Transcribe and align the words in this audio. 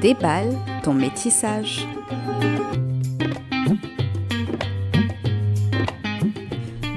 Déballe 0.00 0.54
ton 0.84 0.92
métissage. 0.92 1.86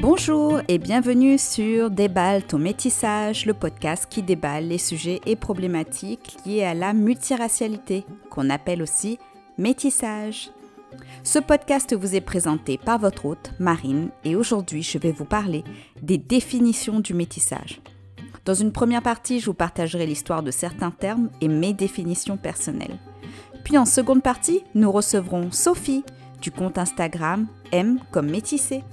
Bonjour 0.02 0.60
et 0.68 0.78
bienvenue 0.78 1.38
sur 1.38 1.92
Déballe 1.92 2.44
ton 2.44 2.58
métissage, 2.58 3.46
le 3.46 3.54
podcast 3.54 4.08
qui 4.10 4.22
déballe 4.22 4.68
les 4.68 4.78
sujets 4.78 5.22
et 5.26 5.38
problématiques 5.38 6.36
liés 6.46 6.64
à 6.64 6.74
la 6.74 6.92
multiracialité, 6.94 8.04
qu'on 8.30 8.50
appelle 8.50 8.82
aussi 8.82 9.18
métissage. 9.58 10.50
Ce 11.24 11.40
podcast 11.40 11.96
vous 11.96 12.16
est 12.16 12.22
présenté 12.22 12.78
par 12.78 13.00
votre 13.00 13.26
hôte, 13.26 13.54
Marine, 13.60 14.10
et 14.26 14.36
aujourd'hui 14.36 14.84
je 14.84 14.98
vais 14.98 15.14
vous 15.14 15.26
parler 15.26 15.64
des 16.02 16.18
définitions 16.18 17.00
du 17.00 17.14
métissage. 17.14 17.82
Dans 18.46 18.54
une 18.54 18.72
première 18.72 19.02
partie, 19.02 19.40
je 19.40 19.46
vous 19.46 19.54
partagerai 19.54 20.06
l'histoire 20.06 20.44
de 20.44 20.52
certains 20.52 20.92
termes 20.92 21.30
et 21.42 21.48
mes 21.48 21.74
définitions 21.74 22.38
personnelles. 22.38 22.98
Puis 23.64 23.78
en 23.78 23.86
seconde 23.86 24.24
partie, 24.24 24.64
nous 24.76 24.92
recevrons 24.92 25.52
Sophie 25.52 26.04
du 26.42 26.52
compte 26.52 26.78
Instagram 26.78 27.48
M 27.72 28.00
comme 28.12 28.30
métissé. 28.30 28.84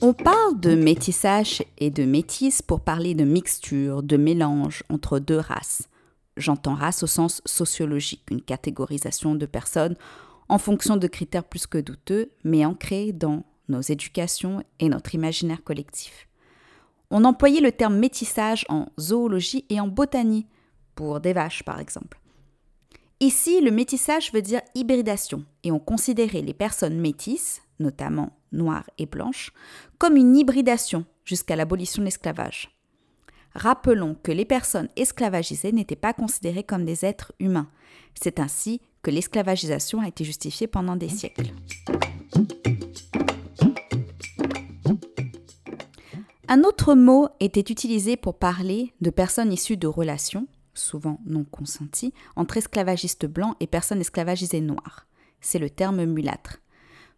On 0.00 0.12
parle 0.12 0.58
de 0.60 0.74
métissage 0.74 1.62
et 1.78 1.90
de 1.90 2.04
métisse 2.04 2.62
pour 2.62 2.80
parler 2.80 3.14
de 3.14 3.24
mixture, 3.24 4.02
de 4.02 4.16
mélange 4.16 4.82
entre 4.88 5.18
deux 5.18 5.38
races. 5.38 5.88
J'entends 6.36 6.74
race 6.74 7.02
au 7.02 7.06
sens 7.06 7.42
sociologique, 7.44 8.22
une 8.30 8.40
catégorisation 8.40 9.34
de 9.34 9.44
personnes 9.44 9.96
en 10.48 10.58
fonction 10.58 10.96
de 10.96 11.06
critères 11.06 11.44
plus 11.44 11.66
que 11.66 11.78
douteux, 11.78 12.32
mais 12.44 12.64
ancrés 12.64 13.12
dans 13.12 13.44
nos 13.68 13.80
éducations 13.80 14.62
et 14.80 14.88
notre 14.88 15.14
imaginaire 15.14 15.62
collectif. 15.62 16.28
On 17.10 17.24
employait 17.24 17.60
le 17.60 17.72
terme 17.72 17.96
métissage 17.96 18.64
en 18.68 18.86
zoologie 18.98 19.64
et 19.68 19.80
en 19.80 19.88
botanie, 19.88 20.46
pour 20.94 21.20
des 21.20 21.32
vaches 21.32 21.62
par 21.62 21.80
exemple. 21.80 22.20
Ici, 23.20 23.60
le 23.60 23.70
métissage 23.70 24.32
veut 24.32 24.42
dire 24.42 24.60
hybridation, 24.74 25.44
et 25.64 25.72
on 25.72 25.80
considérait 25.80 26.42
les 26.42 26.54
personnes 26.54 27.00
métisses, 27.00 27.62
notamment 27.80 28.36
noires 28.52 28.88
et 28.98 29.06
blanches, 29.06 29.52
comme 29.98 30.16
une 30.16 30.36
hybridation 30.36 31.04
jusqu'à 31.24 31.56
l'abolition 31.56 32.00
de 32.00 32.04
l'esclavage. 32.04 32.78
Rappelons 33.54 34.14
que 34.22 34.30
les 34.30 34.44
personnes 34.44 34.88
esclavagisées 34.96 35.72
n'étaient 35.72 35.96
pas 35.96 36.12
considérées 36.12 36.62
comme 36.62 36.84
des 36.84 37.04
êtres 37.04 37.32
humains. 37.40 37.68
C'est 38.14 38.38
ainsi 38.38 38.80
que 39.02 39.10
l'esclavagisation 39.10 40.00
a 40.00 40.08
été 40.08 40.24
justifiée 40.24 40.66
pendant 40.66 40.96
des 40.96 41.08
siècles. 41.08 41.52
Un 46.50 46.64
autre 46.64 46.94
mot 46.94 47.28
était 47.40 47.60
utilisé 47.60 48.16
pour 48.16 48.38
parler 48.38 48.94
de 49.02 49.10
personnes 49.10 49.52
issues 49.52 49.76
de 49.76 49.86
relations, 49.86 50.46
souvent 50.72 51.20
non 51.26 51.44
consenties, 51.44 52.14
entre 52.36 52.56
esclavagistes 52.56 53.26
blancs 53.26 53.54
et 53.60 53.66
personnes 53.66 54.00
esclavagisées 54.00 54.62
noires. 54.62 55.06
C'est 55.42 55.58
le 55.58 55.68
terme 55.68 56.04
mulâtre. 56.06 56.58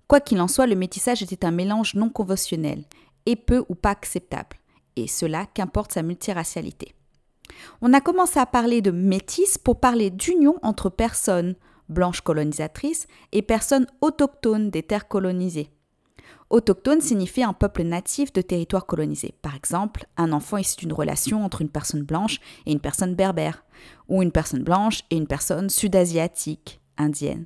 Quoi 0.09 0.21
qu'il 0.21 0.41
en 0.41 0.49
soit, 0.49 0.67
le 0.67 0.75
métissage 0.75 1.23
était 1.23 1.45
un 1.45 1.53
mélange 1.53 1.95
non 1.95 2.11
conventionnel 2.11 2.85
et 3.27 3.37
peu 3.37 3.65
ou 3.69 3.77
pas 3.77 3.91
acceptable, 3.91 4.57
et 4.97 5.07
cela 5.07 5.47
qu'importe 5.47 5.93
sa 5.93 6.03
multiracialité. 6.03 6.93
On 7.81 7.93
a 7.93 8.01
commencé 8.01 8.41
à 8.41 8.47
parler 8.47 8.83
de 8.83 8.91
métis 8.91 9.59
pour 9.59 9.79
parler 9.79 10.11
d'union 10.11 10.57
entre 10.63 10.91
personnes 10.91 11.55
blanches 11.91 12.23
colonisatrices 12.23 13.07
et 13.33 13.43
personnes 13.43 13.87
autochtones 14.01 14.71
des 14.71 14.83
terres 14.83 15.09
colonisées. 15.09 15.71
Autochtone 16.51 17.01
signifie 17.01 17.45
un 17.45 17.53
peuple 17.53 17.85
natif 17.85 18.33
de 18.33 18.43
territoires 18.43 18.87
colonisés. 18.87 19.35
Par 19.41 19.55
exemple, 19.55 20.07
un 20.17 20.33
enfant 20.33 20.57
issu 20.57 20.77
d'une 20.79 20.93
relation 20.93 21.45
entre 21.45 21.63
une 21.63 21.69
personne 21.69 22.03
blanche 22.03 22.41
et 22.67 22.73
une 22.73 22.81
personne 22.81 23.15
berbère, 23.15 23.65
ou 24.09 24.23
une 24.23 24.33
personne 24.33 24.65
blanche 24.65 25.03
et 25.11 25.17
une 25.17 25.29
personne 25.29 25.71
sud-asiatique, 25.71 26.81
indienne, 26.99 27.45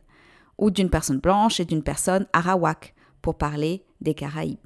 ou 0.56 0.70
d'une 0.70 0.88
personne 0.88 1.18
blanche 1.18 1.60
et 1.60 1.66
d'une 1.66 1.82
personne 1.82 2.26
arawak, 2.32 2.94
pour 3.20 3.36
parler 3.36 3.84
des 4.00 4.14
Caraïbes. 4.14 4.58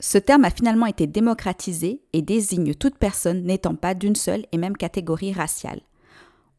Ce 0.00 0.18
terme 0.18 0.44
a 0.44 0.50
finalement 0.50 0.86
été 0.86 1.06
démocratisé 1.06 2.02
et 2.12 2.22
désigne 2.22 2.74
toute 2.74 2.98
personne 2.98 3.44
n'étant 3.44 3.74
pas 3.74 3.94
d'une 3.94 4.16
seule 4.16 4.44
et 4.52 4.58
même 4.58 4.76
catégorie 4.76 5.32
raciale. 5.32 5.80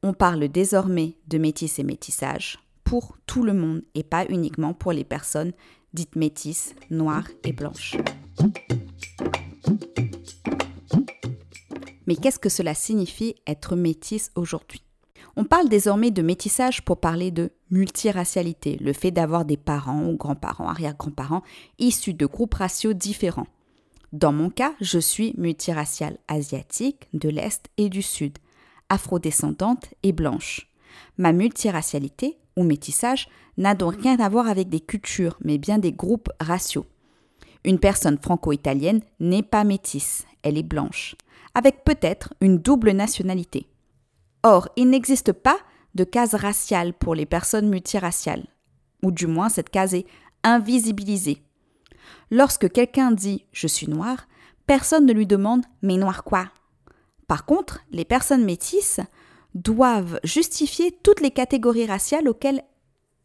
On 0.03 0.13
parle 0.13 0.47
désormais 0.47 1.15
de 1.27 1.37
métis 1.37 1.79
et 1.79 1.83
métissage 1.83 2.59
pour 2.83 3.17
tout 3.25 3.43
le 3.43 3.53
monde 3.53 3.81
et 3.95 4.03
pas 4.03 4.25
uniquement 4.29 4.73
pour 4.73 4.91
les 4.91 5.03
personnes 5.03 5.53
dites 5.93 6.15
métisses, 6.15 6.75
noires 6.89 7.27
et 7.43 7.51
blanches. 7.51 7.97
Mais 12.05 12.15
qu'est-ce 12.15 12.39
que 12.39 12.49
cela 12.49 12.73
signifie 12.73 13.35
être 13.47 13.75
métisse 13.75 14.31
aujourd'hui? 14.35 14.83
On 15.35 15.43
parle 15.43 15.69
désormais 15.69 16.11
de 16.11 16.21
métissage 16.21 16.83
pour 16.83 16.99
parler 16.99 17.31
de 17.31 17.51
multiracialité, 17.69 18.77
le 18.79 18.93
fait 18.93 19.11
d'avoir 19.11 19.45
des 19.45 19.57
parents 19.57 20.05
ou 20.05 20.15
grands-parents, 20.15 20.69
arrière-grands-parents 20.69 21.43
issus 21.79 22.13
de 22.13 22.25
groupes 22.25 22.55
raciaux 22.55 22.93
différents. 22.93 23.47
Dans 24.13 24.31
mon 24.31 24.49
cas, 24.49 24.73
je 24.79 24.99
suis 24.99 25.33
multiraciale 25.37 26.17
asiatique 26.27 27.07
de 27.13 27.29
l'Est 27.29 27.67
et 27.77 27.89
du 27.89 28.01
Sud, 28.01 28.37
afrodescendante 28.89 29.93
et 30.03 30.11
blanche. 30.11 30.71
Ma 31.17 31.33
multiracialité 31.33 32.37
ou 32.55 32.63
métissage 32.63 33.27
n'a 33.57 33.75
donc 33.75 34.01
rien 34.01 34.19
à 34.19 34.29
voir 34.29 34.47
avec 34.47 34.69
des 34.69 34.79
cultures, 34.79 35.37
mais 35.43 35.57
bien 35.57 35.77
des 35.77 35.91
groupes 35.91 36.29
raciaux. 36.39 36.85
Une 37.63 37.79
personne 37.79 38.17
franco-italienne 38.17 39.01
n'est 39.19 39.43
pas 39.43 39.63
métisse, 39.63 40.25
elle 40.43 40.57
est 40.57 40.63
blanche, 40.63 41.15
avec 41.53 41.83
peut-être 41.83 42.33
une 42.39 42.59
double 42.59 42.91
nationalité. 42.91 43.67
Or, 44.43 44.69
il 44.75 44.89
n'existe 44.89 45.33
pas 45.33 45.57
de 45.95 46.03
case 46.03 46.35
raciale 46.35 46.93
pour 46.93 47.15
les 47.15 47.25
personnes 47.25 47.69
multiraciales, 47.69 48.45
ou 49.03 49.11
du 49.11 49.27
moins 49.27 49.49
cette 49.49 49.69
case 49.69 49.95
est 49.95 50.05
invisibilisée. 50.43 51.41
Lorsque 52.31 52.71
quelqu'un 52.71 53.11
dit 53.11 53.45
je 53.51 53.67
suis 53.67 53.87
noir, 53.87 54.27
personne 54.65 55.05
ne 55.05 55.13
lui 55.13 55.25
demande 55.25 55.65
mais 55.81 55.97
noir 55.97 56.23
quoi? 56.23 56.49
Par 57.27 57.45
contre, 57.45 57.81
les 57.91 58.05
personnes 58.05 58.45
métisses 58.45 59.01
doivent 59.53 60.19
justifier 60.23 60.97
toutes 61.03 61.21
les 61.21 61.31
catégories 61.31 61.85
raciales 61.85 62.27
auxquelles 62.29 62.63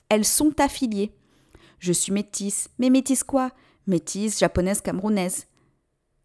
elles 0.08 0.24
sont 0.24 0.60
affiliées. 0.60 1.12
Je 1.78 1.92
suis 1.92 2.12
métisse, 2.12 2.68
mais 2.78 2.90
métisse 2.90 3.24
quoi? 3.24 3.50
Métisse, 3.86 4.38
japonaise, 4.38 4.80
camerounaise. 4.80 5.46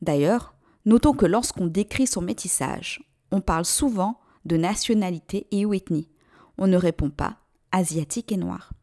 D'ailleurs, 0.01 0.55
notons 0.85 1.13
que 1.13 1.25
lorsqu'on 1.25 1.67
décrit 1.67 2.07
son 2.07 2.21
métissage, 2.21 3.01
on 3.31 3.41
parle 3.41 3.65
souvent 3.65 4.19
de 4.45 4.57
nationalité 4.57 5.47
et 5.51 5.65
ou 5.65 5.73
ethnie. 5.73 6.09
On 6.57 6.67
ne 6.67 6.77
répond 6.77 7.09
pas 7.09 7.37
asiatique 7.71 8.31
et 8.31 8.37
noir. 8.37 8.73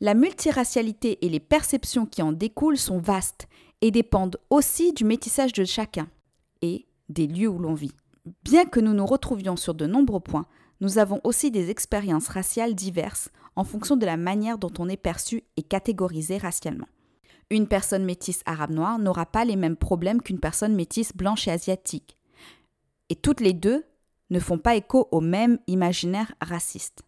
La 0.00 0.14
multiracialité 0.14 1.24
et 1.24 1.28
les 1.28 1.40
perceptions 1.40 2.06
qui 2.06 2.22
en 2.22 2.32
découlent 2.32 2.78
sont 2.78 2.98
vastes 2.98 3.48
et 3.80 3.90
dépendent 3.90 4.38
aussi 4.50 4.92
du 4.92 5.04
métissage 5.04 5.52
de 5.52 5.64
chacun 5.64 6.08
et 6.62 6.86
des 7.08 7.26
lieux 7.26 7.48
où 7.48 7.58
l'on 7.58 7.74
vit. 7.74 7.92
Bien 8.44 8.66
que 8.66 8.80
nous 8.80 8.92
nous 8.92 9.06
retrouvions 9.06 9.56
sur 9.56 9.74
de 9.74 9.86
nombreux 9.86 10.20
points, 10.20 10.46
nous 10.80 10.98
avons 10.98 11.20
aussi 11.24 11.50
des 11.50 11.70
expériences 11.70 12.28
raciales 12.28 12.74
diverses 12.74 13.30
en 13.56 13.64
fonction 13.64 13.96
de 13.96 14.06
la 14.06 14.16
manière 14.16 14.58
dont 14.58 14.72
on 14.78 14.88
est 14.88 14.96
perçu 14.96 15.44
et 15.56 15.62
catégorisé 15.62 16.38
racialement. 16.38 16.88
Une 17.50 17.66
personne 17.66 18.04
métisse 18.04 18.42
arabe-noire 18.46 18.98
n'aura 18.98 19.26
pas 19.26 19.44
les 19.44 19.56
mêmes 19.56 19.76
problèmes 19.76 20.22
qu'une 20.22 20.38
personne 20.38 20.74
métisse 20.74 21.16
blanche 21.16 21.48
et 21.48 21.50
asiatique. 21.50 22.16
Et 23.08 23.16
toutes 23.16 23.40
les 23.40 23.52
deux 23.52 23.84
ne 24.30 24.38
font 24.38 24.58
pas 24.58 24.76
écho 24.76 25.08
au 25.10 25.20
même 25.20 25.58
imaginaire 25.66 26.32
raciste. 26.40 27.02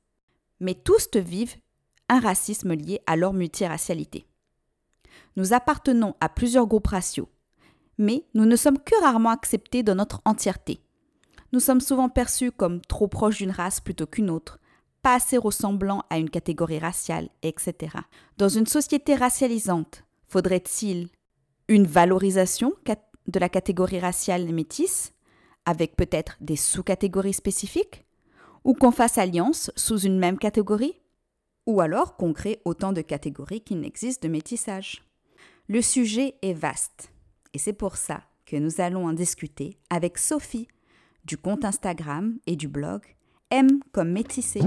Mais 0.61 0.75
tous 0.75 1.09
vivent 1.15 1.56
un 2.09 2.21
racisme 2.21 2.75
lié 2.75 3.01
à 3.06 3.17
leur 3.17 3.33
multiracialité. 3.33 4.27
Nous 5.37 5.53
appartenons 5.53 6.15
à 6.21 6.28
plusieurs 6.28 6.67
groupes 6.67 6.89
raciaux, 6.89 7.28
mais 7.99 8.25
nous 8.34 8.45
ne 8.45 8.56
sommes 8.56 8.78
que 8.78 9.01
rarement 9.03 9.31
acceptés 9.31 9.83
dans 9.83 9.95
notre 9.95 10.21
entièreté. 10.25 10.81
Nous 11.53 11.60
sommes 11.60 11.83
souvent 11.83 12.09
perçus 12.09 12.51
comme 12.51 12.81
trop 12.81 13.09
proches 13.09 13.39
d'une 13.39 13.51
race 13.51 13.81
plutôt 13.81 14.07
qu'une 14.07 14.31
autre, 14.31 14.59
pas 15.03 15.16
assez 15.16 15.37
ressemblants 15.37 16.04
à 16.09 16.19
une 16.19 16.31
catégorie 16.31 16.78
raciale, 16.78 17.28
etc. 17.43 17.97
Dans 18.39 18.49
une 18.49 18.66
société 18.66 19.15
racialisante, 19.15 20.04
faudrait-il 20.28 21.09
une 21.69 21.87
valorisation 21.87 22.72
de 23.27 23.39
la 23.39 23.49
catégorie 23.51 24.01
raciale 24.01 24.51
métisse, 24.53 25.13
avec 25.66 25.95
peut-être 25.95 26.39
des 26.41 26.57
sous-catégories 26.57 27.34
spécifiques 27.34 28.07
Ou 28.65 28.72
qu'on 28.72 28.91
fasse 28.91 29.19
alliance 29.19 29.71
sous 29.77 29.98
une 29.98 30.19
même 30.19 30.39
catégorie? 30.39 31.01
Ou 31.66 31.81
alors 31.81 32.16
qu'on 32.16 32.33
crée 32.33 32.60
autant 32.65 32.93
de 32.93 33.03
catégories 33.03 33.60
qu'il 33.60 33.81
n'existe 33.81 34.22
de 34.22 34.28
métissage. 34.28 35.05
Le 35.69 35.83
sujet 35.83 36.34
est 36.43 36.55
vaste, 36.55 37.13
et 37.53 37.59
c'est 37.59 37.72
pour 37.72 37.97
ça 37.97 38.22
que 38.47 38.57
nous 38.57 38.81
allons 38.81 39.07
en 39.07 39.13
discuter 39.13 39.78
avec 39.91 40.19
Sophie 40.19 40.66
du 41.24 41.36
compte 41.36 41.65
Instagram 41.65 42.39
et 42.47 42.57
du 42.57 42.69
blog 42.69 43.03
M 43.51 43.80
comme 43.92 44.10
métissé. 44.10 44.60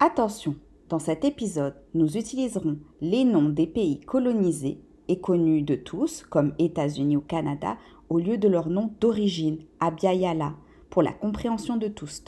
Attention, 0.00 0.56
dans 0.88 0.98
cet 0.98 1.24
épisode, 1.24 1.74
nous 1.94 2.16
utiliserons 2.16 2.78
les 3.00 3.24
noms 3.24 3.48
des 3.48 3.66
pays 3.66 4.00
colonisés 4.00 4.80
et 5.08 5.20
connus 5.20 5.62
de 5.62 5.74
tous, 5.74 6.24
comme 6.28 6.54
États-Unis 6.58 7.16
ou 7.16 7.20
Canada, 7.20 7.76
au 8.08 8.18
lieu 8.18 8.38
de 8.38 8.48
leur 8.48 8.68
nom 8.68 8.92
d'origine, 9.00 9.58
Abiyala, 9.80 10.54
pour 10.90 11.02
la 11.02 11.12
compréhension 11.12 11.76
de 11.76 11.88
tous. 11.88 12.22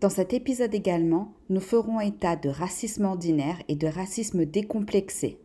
Dans 0.00 0.08
cet 0.08 0.34
épisode 0.34 0.74
également, 0.74 1.34
nous 1.48 1.60
ferons 1.60 2.00
état 2.00 2.36
de 2.36 2.48
racisme 2.48 3.04
ordinaire 3.04 3.58
et 3.68 3.76
de 3.76 3.86
racisme 3.86 4.44
décomplexé. 4.44 5.40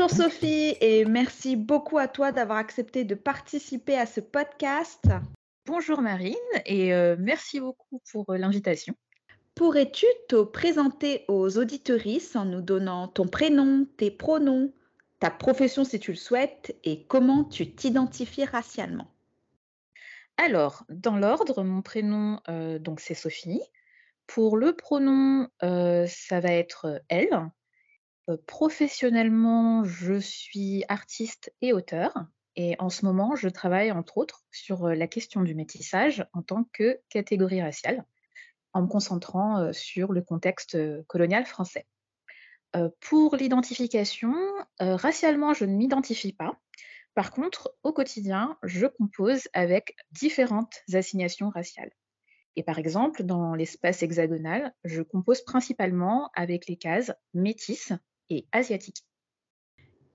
Bonjour 0.00 0.16
Sophie 0.16 0.76
et 0.80 1.04
merci 1.04 1.56
beaucoup 1.56 1.98
à 1.98 2.06
toi 2.06 2.30
d'avoir 2.30 2.58
accepté 2.58 3.02
de 3.02 3.16
participer 3.16 3.98
à 3.98 4.06
ce 4.06 4.20
podcast. 4.20 5.08
Bonjour 5.66 6.02
Marine 6.02 6.36
et 6.66 6.94
euh, 6.94 7.16
merci 7.18 7.58
beaucoup 7.58 8.00
pour 8.12 8.30
euh, 8.30 8.38
l'invitation. 8.38 8.94
Pourrais-tu 9.56 10.06
te 10.28 10.40
présenter 10.44 11.24
aux 11.26 11.58
auditorices 11.58 12.36
en 12.36 12.44
nous 12.44 12.60
donnant 12.60 13.08
ton 13.08 13.26
prénom, 13.26 13.88
tes 13.96 14.12
pronoms, 14.12 14.72
ta 15.18 15.32
profession 15.32 15.82
si 15.82 15.98
tu 15.98 16.12
le 16.12 16.16
souhaites 16.16 16.76
et 16.84 17.04
comment 17.06 17.42
tu 17.42 17.74
t'identifies 17.74 18.44
racialement? 18.44 19.08
Alors, 20.36 20.84
dans 20.90 21.16
l'ordre, 21.16 21.64
mon 21.64 21.82
prénom, 21.82 22.38
euh, 22.48 22.78
donc 22.78 23.00
c'est 23.00 23.14
Sophie. 23.14 23.62
Pour 24.28 24.58
le 24.58 24.76
pronom, 24.76 25.48
ça 25.60 26.38
va 26.38 26.52
être 26.52 27.02
elle. 27.08 27.50
Professionnellement, 28.46 29.84
je 29.84 30.18
suis 30.18 30.84
artiste 30.88 31.52
et 31.60 31.72
auteur. 31.72 32.12
Et 32.56 32.74
en 32.78 32.88
ce 32.88 33.04
moment, 33.04 33.36
je 33.36 33.48
travaille 33.48 33.92
entre 33.92 34.18
autres 34.18 34.44
sur 34.50 34.88
la 34.88 35.06
question 35.06 35.42
du 35.42 35.54
métissage 35.54 36.26
en 36.32 36.42
tant 36.42 36.64
que 36.72 37.00
catégorie 37.08 37.62
raciale, 37.62 38.04
en 38.72 38.82
me 38.82 38.88
concentrant 38.88 39.72
sur 39.72 40.12
le 40.12 40.22
contexte 40.22 40.76
colonial 41.06 41.46
français. 41.46 41.86
pour 43.00 43.36
l'identification, 43.36 44.34
racialement, 44.80 45.54
je 45.54 45.64
ne 45.64 45.76
m'identifie 45.76 46.32
pas. 46.32 46.58
Par 47.14 47.30
contre, 47.30 47.74
au 47.82 47.92
quotidien, 47.92 48.58
je 48.62 48.86
compose 48.86 49.48
avec 49.52 49.96
différentes 50.12 50.82
assignations 50.92 51.50
raciales. 51.50 51.90
Et 52.56 52.62
par 52.64 52.78
exemple, 52.78 53.22
dans 53.22 53.54
l'espace 53.54 54.02
hexagonal, 54.02 54.74
je 54.84 55.02
compose 55.02 55.42
principalement 55.42 56.30
avec 56.34 56.66
les 56.66 56.76
cases 56.76 57.12
métis 57.34 57.92
et 58.30 58.46
asiatique. 58.52 59.04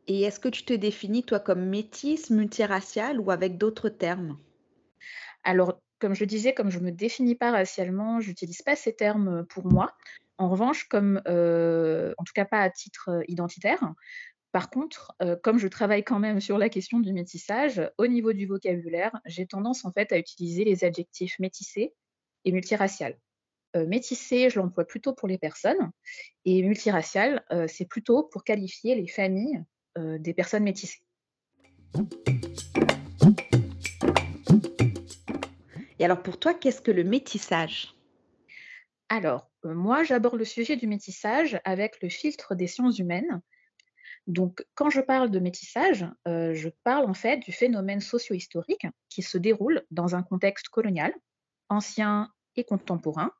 Et 0.08 0.24
est-ce 0.24 0.40
que 0.40 0.50
tu 0.50 0.64
te 0.64 0.74
définis, 0.74 1.24
toi, 1.24 1.40
comme 1.40 1.66
métisse, 1.66 2.30
multiraciale 2.30 3.20
ou 3.20 3.32
avec 3.32 3.58
d'autres 3.58 3.90
termes? 3.90 4.38
Alors, 5.44 5.82
comme 6.00 6.14
je 6.14 6.26
disais, 6.26 6.54
comme 6.54 6.70
je 6.70 6.80
ne 6.80 6.86
me 6.86 6.92
définis 6.92 7.36
pas 7.36 7.52
racialement, 7.52 8.20
je 8.20 8.30
n'utilise 8.30 8.62
pas 8.62 8.76
ces 8.76 8.96
termes 8.96 9.46
pour 9.46 9.66
moi. 9.66 9.94
En 10.38 10.50
revanche, 10.50 10.86
comme, 10.90 11.22
euh, 11.28 12.14
en 12.18 12.24
tout 12.24 12.34
cas 12.34 12.46
pas 12.46 12.62
à 12.62 12.70
titre 12.70 13.10
euh, 13.10 13.24
identitaire, 13.28 13.94
par 14.52 14.70
contre, 14.70 15.14
euh, 15.22 15.36
comme 15.36 15.58
je 15.58 15.68
travaille 15.68 16.04
quand 16.04 16.20
même 16.20 16.40
sur 16.40 16.58
la 16.58 16.70
question 16.70 17.00
du 17.00 17.12
métissage, 17.12 17.82
au 17.98 18.08
niveau 18.08 18.34
du 18.34 18.46
vocabulaire, 18.46 19.12
j'ai 19.26 19.48
tendance 19.48 19.84
en 19.84 19.92
fait 19.92 20.12
à 20.12 20.18
utiliser 20.20 20.64
les 20.64 20.84
adjectifs 20.84 21.40
métissés 21.40 21.94
et 22.46 22.52
multiracial. 22.52 23.18
Métissé, 23.76 24.50
je 24.50 24.60
l'emploie 24.60 24.86
plutôt 24.86 25.14
pour 25.14 25.28
les 25.28 25.38
personnes, 25.38 25.92
et 26.46 26.62
multiracial, 26.64 27.44
c'est 27.68 27.86
plutôt 27.86 28.24
pour 28.24 28.44
qualifier 28.44 28.96
les 28.96 29.08
familles 29.08 29.64
euh, 30.00 30.18
des 30.18 30.34
personnes 30.34 30.64
métissées. 30.64 31.04
Et 36.00 36.06
alors 36.06 36.24
pour 36.24 36.40
toi, 36.40 36.56
qu'est-ce 36.56 36.82
que 36.82 36.90
le 36.90 37.04
métissage? 37.04 37.94
Alors, 39.10 39.52
euh, 39.66 39.76
moi, 39.76 40.04
j'aborde 40.04 40.40
le 40.40 40.46
sujet 40.46 40.78
du 40.78 40.88
métissage 40.88 41.62
avec 41.64 42.02
le 42.02 42.10
filtre 42.10 42.56
des 42.56 42.66
sciences 42.66 42.98
humaines. 42.98 43.40
Donc, 44.26 44.66
quand 44.74 44.90
je 44.90 45.02
parle 45.02 45.30
de 45.30 45.38
métissage, 45.38 46.08
euh, 46.28 46.56
je 46.56 46.70
parle 46.84 47.06
en 47.06 47.14
fait 47.14 47.38
du 47.38 47.52
phénomène 47.52 48.00
socio-historique 48.00 48.88
qui 49.10 49.22
se 49.22 49.38
déroule 49.38 49.84
dans 49.92 50.16
un 50.16 50.24
contexte 50.24 50.70
colonial, 50.70 51.14
ancien 51.70 52.32
et 52.56 52.64
contemporain, 52.64 53.32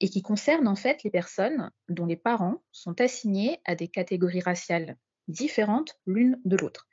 et 0.00 0.08
qui 0.08 0.22
concerne 0.22 0.68
en 0.68 0.76
fait 0.76 1.02
les 1.02 1.10
personnes 1.10 1.70
dont 1.88 2.06
les 2.06 2.16
parents 2.16 2.62
sont 2.72 3.00
assignés 3.00 3.60
à 3.64 3.74
des 3.74 3.88
catégories 3.88 4.40
raciales 4.40 4.96
différentes 5.26 5.98
l'une 6.06 6.40
de 6.44 6.56
l'autre. 6.56 6.86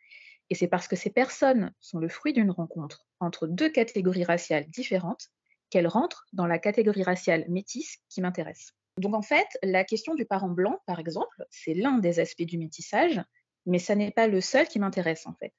Et 0.50 0.56
c'est 0.56 0.68
parce 0.68 0.88
que 0.88 0.96
ces 0.96 1.10
personnes 1.10 1.74
sont 1.80 2.00
le 2.00 2.10
fruit 2.10 2.34
d'une 2.34 2.52
rencontre 2.52 3.07
entre 3.19 3.48
deux 3.48 3.69
catégories 3.69 4.24
raciales 4.24 4.69
différentes 4.69 5.30
qu'elles 5.69 5.88
rentrent 5.88 6.25
dans 6.34 6.46
la 6.46 6.60
catégorie 6.60 7.04
raciale 7.04 7.46
métisse 7.50 7.98
qui 8.10 8.22
m'intéresse. 8.22 8.74
Donc 8.98 9.16
en 9.16 9.22
fait, 9.22 9.48
la 9.63 9.84
question 9.84 10.16
du 10.16 10.25
parent 10.25 10.50
blanc, 10.50 10.80
par 10.86 11.00
exemple, 11.00 11.46
c'est 11.50 11.74
l'un 11.74 11.98
des 11.98 12.19
aspects 12.19 12.44
du 12.44 12.58
métissage, 12.58 13.22
mais 13.66 13.80
ça 13.80 13.96
n'est 13.96 14.12
pas 14.12 14.28
le 14.28 14.42
seul 14.42 14.68
qui 14.68 14.80
m'intéresse 14.80 15.25
en 15.25 15.34
fait. 15.34 15.54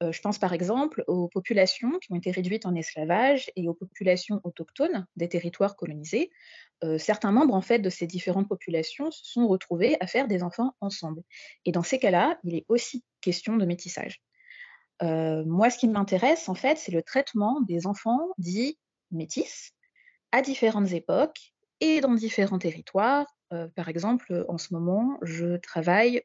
Je 0.00 0.20
pense 0.20 0.38
par 0.38 0.52
exemple 0.52 1.02
aux 1.08 1.26
populations 1.28 1.98
qui 1.98 2.12
ont 2.12 2.16
été 2.16 2.30
réduites 2.30 2.66
en 2.66 2.74
esclavage 2.76 3.50
et 3.56 3.68
aux 3.68 3.74
populations 3.74 4.40
autochtones 4.44 5.06
des 5.16 5.28
territoires 5.28 5.74
colonisés. 5.74 6.30
Certains 6.98 7.32
membres 7.32 7.54
en 7.54 7.60
fait 7.60 7.80
de 7.80 7.90
ces 7.90 8.06
différentes 8.06 8.48
populations 8.48 9.10
se 9.10 9.24
sont 9.24 9.48
retrouvés 9.48 9.96
à 10.00 10.06
faire 10.06 10.28
des 10.28 10.44
enfants 10.44 10.76
ensemble. 10.80 11.22
Et 11.64 11.72
dans 11.72 11.82
ces 11.82 11.98
cas-là, 11.98 12.38
il 12.44 12.54
est 12.54 12.64
aussi 12.68 13.02
question 13.20 13.56
de 13.56 13.66
métissage. 13.66 14.22
Moi, 15.02 15.70
ce 15.70 15.78
qui 15.78 15.88
m'intéresse 15.88 16.48
en 16.48 16.54
fait, 16.54 16.78
c'est 16.78 16.92
le 16.92 17.02
traitement 17.02 17.60
des 17.62 17.88
enfants 17.88 18.28
dits 18.38 18.78
métis 19.10 19.72
à 20.30 20.42
différentes 20.42 20.92
époques 20.92 21.54
et 21.80 22.00
dans 22.00 22.14
différents 22.14 22.58
territoires. 22.60 23.26
par 23.74 23.88
exemple, 23.88 24.44
en 24.46 24.58
ce 24.58 24.72
moment, 24.74 25.18
je 25.22 25.56
travaille 25.56 26.22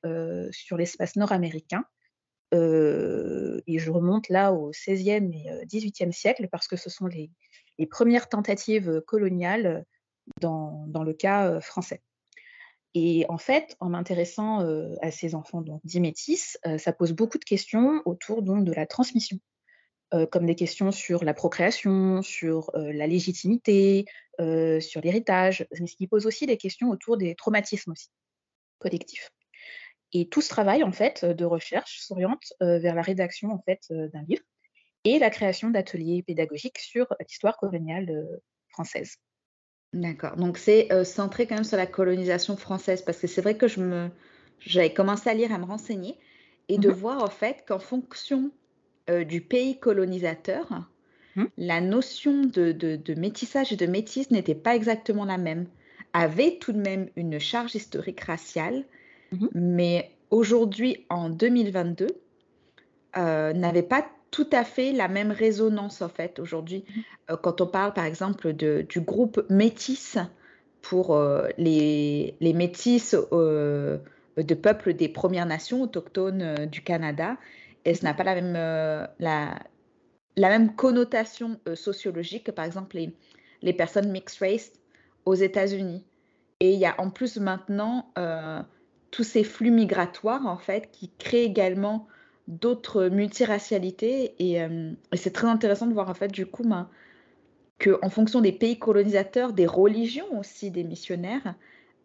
sur 0.51 0.77
l'espace 0.77 1.15
nord-américain 1.15 1.83
et 2.53 3.79
je 3.79 3.91
remonte 3.91 4.29
là 4.29 4.53
au 4.53 4.71
XVIe 4.71 5.31
et 5.33 5.65
XVIIIe 5.65 6.13
siècle 6.13 6.47
parce 6.51 6.67
que 6.67 6.75
ce 6.75 6.89
sont 6.89 7.07
les, 7.07 7.31
premières 7.89 8.29
tentatives 8.29 9.01
coloniales 9.07 9.85
dans, 10.39 10.85
le 11.03 11.13
cas 11.13 11.59
français. 11.59 12.01
Et 12.93 13.25
en 13.27 13.39
fait, 13.39 13.75
en 13.79 13.89
m'intéressant 13.89 14.59
à 15.01 15.11
ces 15.11 15.33
enfants 15.33 15.61
donc, 15.61 15.81
dits 15.83 16.13
ça 16.77 16.93
pose 16.93 17.13
beaucoup 17.13 17.39
de 17.39 17.43
questions 17.43 18.01
autour 18.05 18.43
donc, 18.43 18.65
de 18.65 18.73
la 18.73 18.85
transmission, 18.85 19.39
comme 20.31 20.45
des 20.45 20.55
questions 20.55 20.91
sur 20.91 21.23
la 21.23 21.33
procréation, 21.33 22.21
sur 22.21 22.69
la 22.75 23.07
légitimité, 23.07 24.05
sur 24.37 25.01
l'héritage, 25.01 25.65
mais 25.79 25.87
ce 25.87 25.95
qui 25.95 26.07
pose 26.07 26.27
aussi 26.27 26.45
des 26.45 26.57
questions 26.57 26.89
autour 26.91 27.17
des 27.17 27.33
traumatismes 27.33 27.91
aussi, 27.91 28.09
collectifs. 28.77 29.31
Et 30.13 30.27
tout 30.27 30.41
ce 30.41 30.49
travail 30.49 30.83
en 30.83 30.91
fait 30.91 31.25
de 31.25 31.45
recherche 31.45 31.99
s'oriente 31.99 32.53
vers 32.59 32.95
la 32.95 33.01
rédaction 33.01 33.51
en 33.51 33.59
fait 33.59 33.81
d'un 33.89 34.21
livre 34.27 34.43
et 35.05 35.19
la 35.19 35.29
création 35.29 35.69
d'ateliers 35.69 36.23
pédagogiques 36.23 36.79
sur 36.79 37.07
l'histoire 37.19 37.57
coloniale 37.57 38.23
française. 38.69 39.17
D'accord. 39.91 40.35
Donc 40.35 40.57
c'est 40.57 41.03
centré 41.03 41.47
quand 41.47 41.55
même 41.55 41.63
sur 41.63 41.77
la 41.77 41.87
colonisation 41.87 42.57
française 42.57 43.01
parce 43.01 43.17
que 43.17 43.27
c'est 43.27 43.41
vrai 43.41 43.57
que 43.57 43.67
je 43.67 43.81
me 43.81 44.09
j'avais 44.59 44.93
commencé 44.93 45.29
à 45.29 45.33
lire, 45.33 45.51
à 45.51 45.57
me 45.57 45.65
renseigner 45.65 46.17
et 46.69 46.77
de 46.77 46.89
mmh 46.89 46.93
voir 46.93 47.23
en 47.23 47.29
fait 47.29 47.63
qu'en 47.67 47.79
fonction 47.79 48.51
du 49.07 49.41
pays 49.41 49.79
colonisateur, 49.79 50.89
mmh. 51.35 51.45
la 51.57 51.81
notion 51.81 52.41
de, 52.45 52.71
de, 52.71 53.13
métissage 53.15 53.73
et 53.73 53.75
de 53.75 53.85
métisse 53.85 54.31
n'était 54.31 54.55
pas 54.55 54.75
exactement 54.75 55.25
la 55.25 55.37
même. 55.37 55.67
Avait 56.13 56.57
tout 56.59 56.71
de 56.71 56.79
même 56.79 57.09
une 57.15 57.39
charge 57.39 57.75
historique 57.75 58.21
raciale, 58.21 58.85
Mmh 59.33 59.47
mais 59.53 60.11
aujourd'hui, 60.29 61.05
en 61.09 61.29
2022, 61.29 62.07
euh, 63.17 63.53
n'avait 63.53 63.83
pas 63.83 64.05
tout 64.31 64.47
à 64.51 64.63
fait 64.63 64.91
la 64.91 65.07
même 65.07 65.31
résonance 65.31 66.01
en 66.01 66.09
fait 66.09 66.39
aujourd'hui. 66.39 66.85
Mmh 66.87 67.01
euh, 67.31 67.37
quand 67.37 67.61
on 67.61 67.67
parle 67.67 67.93
par 67.93 68.05
exemple 68.05 68.53
de, 68.53 68.85
du 68.87 69.01
groupe 69.01 69.45
Métis 69.49 70.17
pour 70.81 71.15
euh, 71.15 71.47
les, 71.57 72.35
les 72.41 72.53
Métis 72.53 73.15
de 73.15 73.99
peuples 74.55 74.93
des 74.93 75.09
Premières 75.09 75.45
Nations 75.45 75.81
autochtones 75.81 76.65
du 76.65 76.81
Canada, 76.81 77.37
et 77.85 77.93
ce 77.93 78.03
n'a 78.03 78.13
pas 78.13 78.23
la 78.23 78.35
même, 78.35 78.53
la, 79.19 79.59
la 80.35 80.49
même 80.49 80.75
connotation 80.75 81.59
sociologique 81.75 82.45
que 82.45 82.51
par 82.51 82.65
exemple 82.65 82.95
les, 82.95 83.13
les 83.61 83.73
personnes 83.73 84.11
mixed 84.11 84.39
race 84.41 84.71
aux 85.25 85.35
États-Unis. 85.35 86.03
Et 86.59 86.73
il 86.73 86.79
y 86.79 86.85
a 86.85 86.99
en 86.99 87.09
plus 87.09 87.37
maintenant 87.37 88.11
tous 89.13 89.23
ces 89.23 89.43
flux 89.43 89.69
migratoires, 89.69 90.47
en 90.47 90.57
fait, 90.57 90.89
qui 90.91 91.11
créent 91.19 91.43
également 91.43 92.07
d'autres 92.47 93.09
multiracialités. 93.09 94.33
Euh, 94.41 94.91
et, 95.11 95.17
c'est 95.17 95.31
très 95.31 95.47
intéressant 95.47 95.85
de 95.85 95.93
voir, 95.93 96.09
en 96.09 96.15
fait, 96.15 96.29
du 96.29 96.47
coup, 96.47 96.63
ben, 96.63 96.89
qu'en 97.77 98.09
fonction 98.09 98.41
des 98.41 98.51
pays 98.51 98.79
colonisateurs, 98.79 99.53
des 99.53 99.67
religions 99.67 100.39
aussi, 100.39 100.71
des 100.71 100.83
missionnaires, 100.83 101.53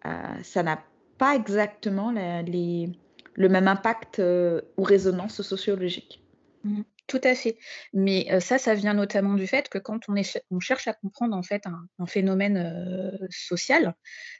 euh, 0.04 0.10
ça 0.42 0.62
n'a 0.62 0.84
pas 1.16 1.34
exactement 1.34 2.10
les, 2.10 2.92
le 3.34 3.48
même 3.48 3.68
impact 3.68 4.18
euh, 4.18 4.60
ou 4.76 4.82
résonance 4.82 5.40
sociologique. 5.40 6.22
Mmh. 6.64 6.82
Tout 7.06 7.20
à 7.24 7.34
fait. 7.34 7.56
Mais 7.94 8.38
ça, 8.40 8.58
ça 8.58 8.74
vient 8.74 8.92
notamment 8.92 9.32
du 9.32 9.46
fait 9.46 9.70
que 9.70 9.78
quand 9.78 10.00
on 10.10 10.60
cherche 10.60 10.88
à 10.88 10.92
comprendre 10.92 11.34
en 11.34 11.42
fait 11.42 11.64
un, 11.66 12.06
phénomène 12.06 13.18
social, 13.30 13.94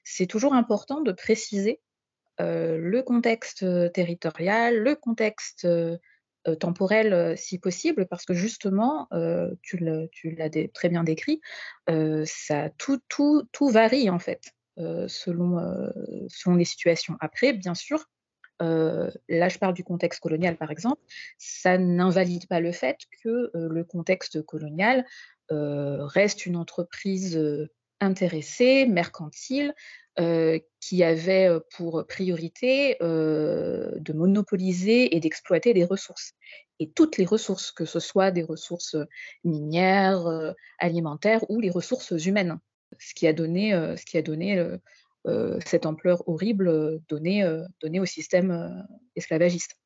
c'est 0.05 0.27
toujours 0.27 0.53
important 0.53 1.01
de 1.01 1.13
préciser 1.13 1.81
le 2.39 3.01
contexte 3.03 3.65
territorial, 3.93 4.79
le 4.79 4.95
contexte 4.95 5.67
temporel 6.61 7.37
si 7.37 7.59
possible, 7.59 8.07
parce 8.07 8.25
que 8.25 8.35
justement, 8.35 9.09
tu 9.63 9.79
l'as 9.79 10.51
très 10.73 10.89
bien 10.89 11.05
décrit, 11.05 11.41
ça, 12.25 12.71
tout, 12.79 13.01
tout, 13.09 13.49
tout 13.53 13.69
varie 13.69 14.09
en 14.09 14.19
fait 14.19 14.53
selon, 14.77 15.59
selon 16.29 16.57
les 16.57 16.65
situations. 16.65 17.17
Après, 17.21 17.53
bien 17.53 17.75
sûr, 17.75 18.05
là 18.61 19.49
je 19.49 19.59
parle 19.59 19.75
du 19.75 19.85
contexte 19.85 20.21
colonial 20.21 20.57
par 20.57 20.71
exemple, 20.71 21.03
ça 21.37 21.77
n'invalide 21.79 22.47
pas 22.47 22.61
le 22.61 22.73
fait 22.73 22.99
que 23.23 23.51
le 23.55 23.85
contexte 23.85 24.43
colonial 24.43 25.05
reste 25.51 26.47
une 26.47 26.57
entreprise 26.57 27.39
intéressée, 28.01 28.87
mercantile, 28.87 29.75
qui 30.81 31.05
avait 31.05 31.49
pour 31.77 32.05
priorité 32.09 32.97
de 33.01 34.13
monopoliser 34.13 35.15
et 35.15 35.21
d'exploiter 35.21 35.75
des 35.75 35.85
ressources. 35.85 36.33
Et 36.81 36.91
toutes 36.91 37.17
les 37.19 37.25
ressources, 37.25 37.73
que 37.73 37.85
ce 37.85 38.01
soit 38.01 38.31
des 38.31 38.43
ressources 38.43 38.97
minières, 39.45 40.55
alimentaires 40.79 41.49
ou 41.51 41.61
les 41.61 41.71
ressources 41.71 42.11
humaines, 42.25 42.59
ce 42.99 43.15
qui 43.15 43.27
a 43.27 43.33
donné, 43.33 43.73
ce 43.97 44.05
qui 44.05 44.19
a 44.19 44.23
donné 44.23 44.79
euh, 45.29 45.59
cette 45.67 45.85
ampleur 45.85 46.27
horrible 46.29 46.69
euh, 46.69 46.99
donnée, 47.09 47.43
euh, 47.43 47.65
donnée 47.83 48.01
au 48.01 48.07
système 48.07 48.87
esclavagiste. 49.17 49.77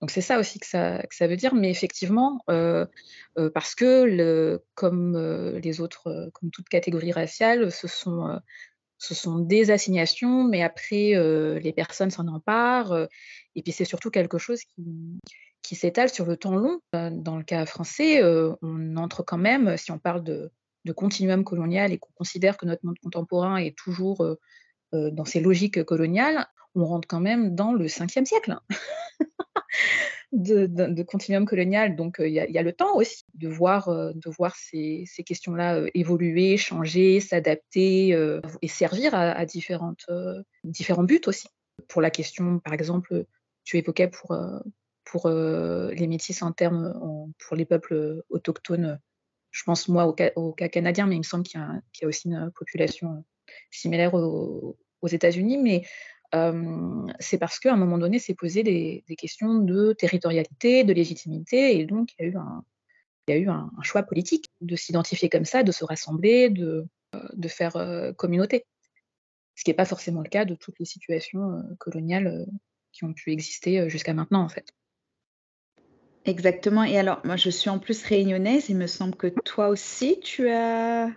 Donc 0.00 0.10
c'est 0.10 0.22
ça 0.22 0.38
aussi 0.38 0.58
que 0.58 0.66
ça, 0.66 1.02
que 1.02 1.14
ça, 1.14 1.26
veut 1.26 1.36
dire, 1.36 1.54
mais 1.54 1.70
effectivement, 1.70 2.40
parce 2.46 3.74
que 3.74 4.58
comme 4.74 5.58
les 5.62 5.80
autres, 5.80 6.30
comme 6.32 6.50
toute 6.50 6.68
catégorie 6.70 7.12
raciale, 7.12 7.70
ce 7.70 7.86
sont, 7.86 8.40
ce 9.00 9.14
sont 9.14 9.38
des 9.38 9.72
assignations, 9.72 10.44
mais 10.44 10.62
après 10.62 11.14
les 11.60 11.72
personnes 11.72 12.10
s'en 12.10 12.28
emparent, 12.28 13.08
et 13.56 13.62
puis 13.62 13.72
c'est 13.72 13.84
surtout 13.84 14.10
quelque 14.10 14.38
chose 14.38 14.60
qui, 15.62 15.74
s'étale 15.74 16.10
sur 16.10 16.26
le 16.26 16.36
temps 16.36 16.54
long. 16.54 16.80
Dans 16.92 17.36
le 17.36 17.42
cas 17.42 17.64
français, 17.64 18.22
on 18.62 18.96
entre 18.96 19.22
quand 19.22 19.38
même, 19.38 19.76
si 19.76 19.90
on 19.90 19.98
parle 19.98 20.22
de, 20.22 20.52
de 20.84 20.92
continuum 20.92 21.44
colonial 21.44 21.92
et 21.92 21.98
qu'on 21.98 22.12
considère 22.14 22.56
que 22.56 22.66
notre 22.66 22.84
monde 22.84 22.98
contemporain 23.02 23.56
est 23.56 23.76
toujours 23.76 24.22
euh, 24.94 25.10
dans 25.10 25.24
ces 25.24 25.40
logiques 25.40 25.84
coloniales, 25.84 26.46
on 26.74 26.84
rentre 26.84 27.06
quand 27.08 27.20
même 27.20 27.54
dans 27.54 27.72
le 27.72 27.86
5e 27.86 28.24
siècle 28.24 28.56
de, 30.32 31.02
continuum 31.02 31.44
colonial. 31.44 31.96
Donc 31.96 32.16
il 32.18 32.32
y, 32.32 32.58
a 32.58 32.62
le 32.62 32.72
temps 32.72 32.96
aussi 32.96 33.24
de 33.34 33.48
voir, 33.48 33.88
euh, 33.88 34.12
de 34.14 34.30
voir 34.30 34.56
ces, 34.56 35.04
questions-là 35.24 35.76
euh, 35.76 35.88
évoluer, 35.94 36.56
changer, 36.56 37.20
s'adapter 37.20 38.16
et 38.62 38.68
servir 38.68 39.14
à, 39.14 39.44
différentes, 39.46 40.06
différents 40.64 41.04
buts 41.04 41.20
aussi. 41.26 41.48
Pour 41.88 42.02
la 42.02 42.10
question, 42.10 42.58
par 42.58 42.74
exemple, 42.74 43.24
tu 43.64 43.78
évoquais 43.78 44.08
pour, 44.08 44.36
pour 45.04 45.28
les 45.28 46.06
métis 46.06 46.42
en 46.42 46.52
termes, 46.52 47.32
pour 47.38 47.56
les 47.56 47.64
peuples 47.64 48.22
autochtones, 48.28 49.00
je 49.50 49.62
pense 49.64 49.88
moi 49.88 50.06
au 50.06 50.52
cas, 50.52 50.68
canadien, 50.68 51.06
mais 51.06 51.16
il 51.16 51.20
me 51.20 51.24
semble 51.24 51.44
qu'il 51.44 51.60
y, 51.60 52.04
a 52.04 52.08
aussi 52.08 52.28
une 52.28 52.50
population 52.54 53.24
similaire 53.70 54.14
aux, 54.14 54.76
États-Unis, 55.02 55.58
mais 55.58 55.86
c'est 56.32 57.38
parce 57.38 57.58
qu'à 57.58 57.72
un 57.72 57.76
moment 57.76 57.98
donné, 57.98 58.18
s'est 58.18 58.34
posé 58.34 58.62
des, 58.62 59.04
questions 59.16 59.58
de 59.58 59.92
territorialité, 59.92 60.84
de 60.84 60.92
légitimité, 60.92 61.78
et 61.78 61.86
donc 61.86 62.10
il 62.18 62.26
y 62.26 63.32
a 63.32 63.36
eu 63.36 63.48
un, 63.48 63.70
choix 63.82 64.02
politique 64.02 64.50
de 64.60 64.76
s'identifier 64.76 65.28
comme 65.28 65.44
ça, 65.44 65.62
de 65.62 65.72
se 65.72 65.84
rassembler, 65.84 66.50
de, 66.50 66.86
de 67.32 67.48
faire 67.48 68.12
communauté. 68.16 68.66
Ce 69.56 69.64
qui 69.64 69.70
n'est 69.70 69.76
pas 69.76 69.84
forcément 69.84 70.22
le 70.22 70.28
cas 70.28 70.44
de 70.44 70.54
toutes 70.54 70.78
les 70.78 70.86
situations 70.86 71.62
coloniales 71.78 72.46
qui 72.92 73.04
ont 73.04 73.12
pu 73.12 73.32
exister 73.32 73.90
jusqu'à 73.90 74.14
maintenant, 74.14 74.42
en 74.42 74.48
fait. 74.48 74.72
Exactement. 76.24 76.84
Et 76.84 76.98
alors, 76.98 77.20
moi, 77.24 77.36
je 77.36 77.50
suis 77.50 77.70
en 77.70 77.78
plus 77.78 78.02
réunionnaise. 78.04 78.68
Il 78.68 78.76
me 78.76 78.86
semble 78.86 79.16
que 79.16 79.28
toi 79.44 79.68
aussi, 79.68 80.20
tu 80.20 80.48
as 80.50 81.10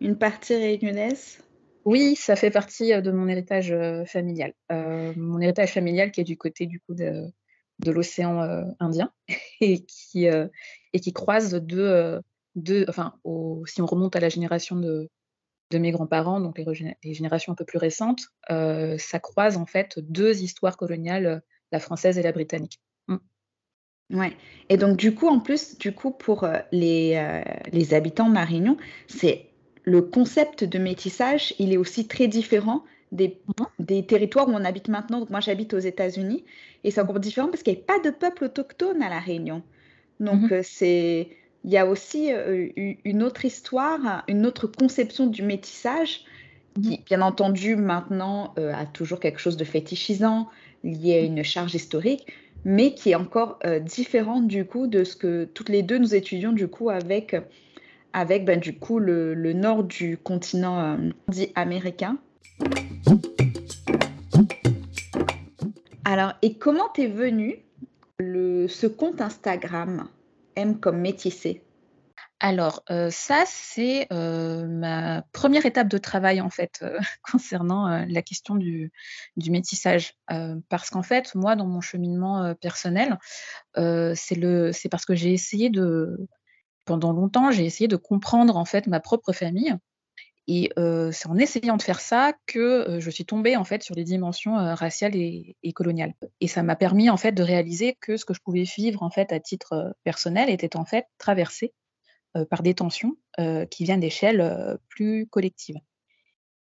une 0.00 0.16
partie 0.16 0.54
réunionnaise. 0.54 1.42
Oui, 1.86 2.16
ça 2.16 2.34
fait 2.34 2.50
partie 2.50 3.00
de 3.00 3.10
mon 3.12 3.28
héritage 3.28 3.72
familial. 4.06 4.52
mon 4.68 5.40
héritage 5.40 5.72
familial 5.72 6.10
qui 6.10 6.20
est 6.20 6.24
du 6.24 6.36
côté 6.36 6.66
du 6.66 6.80
coup 6.80 6.94
de, 6.94 7.32
l'océan 7.86 8.40
Indien 8.80 9.12
et 9.60 9.84
qui, 9.84 10.26
et 10.26 11.00
qui 11.00 11.12
croise 11.12 11.54
deux, 11.54 12.20
enfin, 12.88 13.14
si 13.66 13.80
on 13.80 13.86
remonte 13.86 14.16
à 14.16 14.20
la 14.20 14.28
génération 14.28 14.74
de, 14.74 15.08
de 15.70 15.78
mes 15.78 15.92
grands-parents, 15.92 16.40
donc 16.40 16.58
les, 16.58 17.14
générations 17.14 17.52
un 17.52 17.56
peu 17.56 17.64
plus 17.64 17.78
récentes, 17.78 18.22
ça 18.48 19.20
croise 19.20 19.56
en 19.56 19.66
fait 19.66 20.00
deux 20.00 20.42
histoires 20.42 20.76
coloniales, 20.76 21.40
la 21.70 21.78
française 21.78 22.18
et 22.18 22.22
la 22.22 22.32
britannique. 22.32 22.80
Mmh. 23.06 23.16
Ouais. 24.10 24.36
Et 24.70 24.76
donc 24.76 24.96
du 24.96 25.14
coup, 25.14 25.28
en 25.28 25.38
plus, 25.38 25.78
du 25.78 25.94
coup, 25.94 26.10
pour 26.10 26.48
les, 26.72 27.40
les 27.70 27.94
habitants 27.94 28.28
Marignon, 28.28 28.76
c'est 29.06 29.52
le 29.86 30.02
concept 30.02 30.64
de 30.64 30.78
métissage, 30.78 31.54
il 31.58 31.72
est 31.72 31.76
aussi 31.76 32.06
très 32.08 32.26
différent 32.26 32.84
des, 33.12 33.38
des 33.78 34.04
territoires 34.04 34.48
où 34.48 34.52
on 34.52 34.64
habite 34.64 34.88
maintenant. 34.88 35.20
Donc 35.20 35.30
moi, 35.30 35.40
j'habite 35.40 35.72
aux 35.74 35.78
États-Unis 35.78 36.44
et 36.84 36.90
c'est 36.90 37.00
encore 37.00 37.20
différent 37.20 37.48
parce 37.48 37.62
qu'il 37.62 37.74
n'y 37.74 37.80
a 37.80 37.82
pas 37.82 38.00
de 38.00 38.10
peuple 38.10 38.44
autochtone 38.44 39.00
à 39.00 39.08
La 39.08 39.20
Réunion. 39.20 39.62
Donc 40.18 40.42
mhm. 40.42 40.52
euh, 40.52 40.60
c'est, 40.64 41.28
il 41.64 41.70
y 41.70 41.78
a 41.78 41.86
aussi 41.86 42.32
euh, 42.32 42.68
une 43.04 43.22
autre 43.22 43.44
histoire, 43.44 44.24
une 44.26 44.44
autre 44.44 44.66
conception 44.66 45.28
du 45.28 45.42
métissage 45.42 46.24
qui, 46.74 46.90
mhm. 46.90 47.04
bien 47.06 47.22
entendu, 47.22 47.76
maintenant 47.76 48.54
euh, 48.58 48.74
a 48.74 48.86
toujours 48.86 49.20
quelque 49.20 49.38
chose 49.38 49.56
de 49.56 49.64
fétichisant, 49.64 50.48
lié 50.82 51.14
à 51.14 51.20
une 51.20 51.44
charge 51.44 51.76
historique, 51.76 52.26
mais 52.64 52.92
qui 52.92 53.10
est 53.10 53.14
encore 53.14 53.60
différente 53.82 54.48
du 54.48 54.64
coup 54.64 54.88
de 54.88 55.04
ce 55.04 55.14
que 55.14 55.44
toutes 55.44 55.68
les 55.68 55.82
deux 55.82 55.98
nous 55.98 56.16
étudions 56.16 56.52
du 56.52 56.66
coup 56.66 56.90
avec 56.90 57.36
avec 58.16 58.46
ben, 58.46 58.58
du 58.58 58.78
coup 58.78 58.98
le, 58.98 59.34
nord 59.52 59.84
du 59.84 60.16
continent 60.16 60.80
euh, 60.80 61.10
dit 61.28 61.52
américain. 61.54 62.16
Alors, 66.06 66.32
et 66.40 66.56
comment 66.56 66.88
t'es 66.88 67.08
venu 67.08 67.58
le, 68.18 68.68
ce 68.68 68.86
compte 68.86 69.20
Instagram 69.20 70.08
M 70.56 70.80
comme 70.80 70.98
métissé? 70.98 71.62
Alors, 72.40 72.82
euh, 72.90 73.10
ça, 73.10 73.44
c'est 73.46 74.06
euh, 74.12 74.66
ma 74.66 75.22
première 75.32 75.66
étape 75.66 75.88
de 75.88 75.98
travail, 75.98 76.40
en 76.40 76.50
fait, 76.50 76.82
concernant 77.30 78.06
la 78.08 78.22
question 78.22 78.54
du, 78.54 78.92
du 79.36 79.50
métissage. 79.50 80.14
parce 80.70 80.88
qu'en 80.88 81.02
fait, 81.02 81.34
moi, 81.34 81.54
dans 81.54 81.66
mon 81.66 81.82
cheminement 81.82 82.54
personnel, 82.62 83.18
c'est 83.74 84.88
parce 84.90 85.04
que 85.04 85.14
j'ai 85.14 85.34
essayé 85.34 85.68
de, 85.68 86.28
pendant 86.86 87.12
longtemps, 87.12 87.50
j'ai 87.50 87.66
essayé 87.66 87.88
de 87.88 87.96
comprendre 87.96 88.56
en 88.56 88.64
fait 88.64 88.86
ma 88.86 89.00
propre 89.00 89.32
famille. 89.32 89.74
Et 90.48 90.70
c'est 91.10 91.28
en 91.28 91.36
essayant 91.36 91.76
de 91.76 91.82
faire 91.82 92.00
ça 92.00 92.32
que 92.46 92.98
je 93.00 93.10
suis 93.10 93.24
tombée 93.24 93.56
en 93.56 93.64
fait 93.64 93.82
sur 93.82 93.96
les 93.96 94.04
dimensions 94.04 94.54
raciales 94.54 95.16
et, 95.16 95.56
coloniales. 95.74 96.14
Et 96.40 96.46
ça 96.46 96.62
m'a 96.62 96.76
permis 96.76 97.10
en 97.10 97.16
fait 97.16 97.32
de 97.32 97.42
réaliser 97.42 97.96
que 98.00 98.16
ce 98.16 98.24
que 98.24 98.32
je 98.32 98.40
pouvais 98.40 98.62
vivre 98.62 99.02
en 99.02 99.10
fait 99.10 99.32
à 99.32 99.40
titre 99.40 99.96
personnel 100.04 100.48
était 100.48 100.76
en 100.76 100.84
fait 100.84 101.06
traversé 101.18 101.74
par 102.48 102.62
des 102.62 102.74
tensions 102.74 103.16
qui 103.70 103.84
viennent 103.84 104.00
d'échelles 104.00 104.78
plus 104.88 105.26
collectives. 105.26 105.80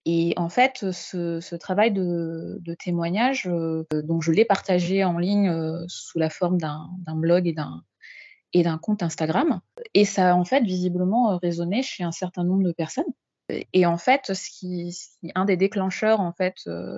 Et 0.05 0.33
en 0.37 0.49
fait, 0.49 0.91
ce, 0.91 1.55
travail 1.55 1.91
de, 1.91 2.75
témoignage, 2.79 3.49
donc 3.91 4.23
je 4.23 4.31
l'ai 4.31 4.45
partagé 4.45 5.03
en 5.03 5.17
ligne 5.17 5.51
sous 5.87 6.19
la 6.19 6.29
forme 6.29 6.57
d'un 6.57 7.15
blog 7.15 7.47
et 7.47 7.53
d'un 7.53 7.83
et 8.53 8.63
d'un 8.63 8.77
compte 8.77 9.03
Instagram. 9.03 9.59
Et 9.93 10.05
ça 10.05 10.31
a 10.31 10.35
en 10.35 10.45
fait 10.45 10.63
visiblement 10.63 11.33
euh, 11.33 11.37
résonné 11.37 11.83
chez 11.83 12.03
un 12.03 12.11
certain 12.11 12.43
nombre 12.43 12.63
de 12.63 12.71
personnes. 12.71 13.03
Et 13.73 13.85
en 13.85 13.97
fait, 13.97 14.33
ce 14.33 14.49
qui, 14.49 14.95
un 15.35 15.45
des 15.45 15.57
déclencheurs 15.57 16.21
en 16.21 16.31
fait 16.31 16.55
euh, 16.67 16.97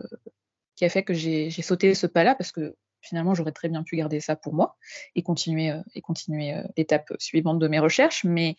qui 0.76 0.86
a 0.86 0.90
fait 0.90 1.04
que 1.04 1.14
j'ai 1.14 1.50
sauté 1.50 1.96
ce 1.96 2.06
pas-là, 2.06 2.36
parce 2.36 2.52
que 2.52 2.76
finalement 3.02 3.34
j'aurais 3.34 3.52
très 3.52 3.70
bien 3.70 3.84
pu 3.84 3.98
garder 3.98 4.20
ça 4.20 4.36
pour 4.36 4.54
moi 4.54 4.78
et 5.16 5.24
continuer 5.24 5.72
euh, 5.72 5.82
et 5.96 6.02
continuer 6.02 6.54
l'étape 6.78 7.14
suivante 7.20 7.60
de 7.60 7.68
mes 7.68 7.80
recherches. 7.80 8.26
Mais 8.26 8.56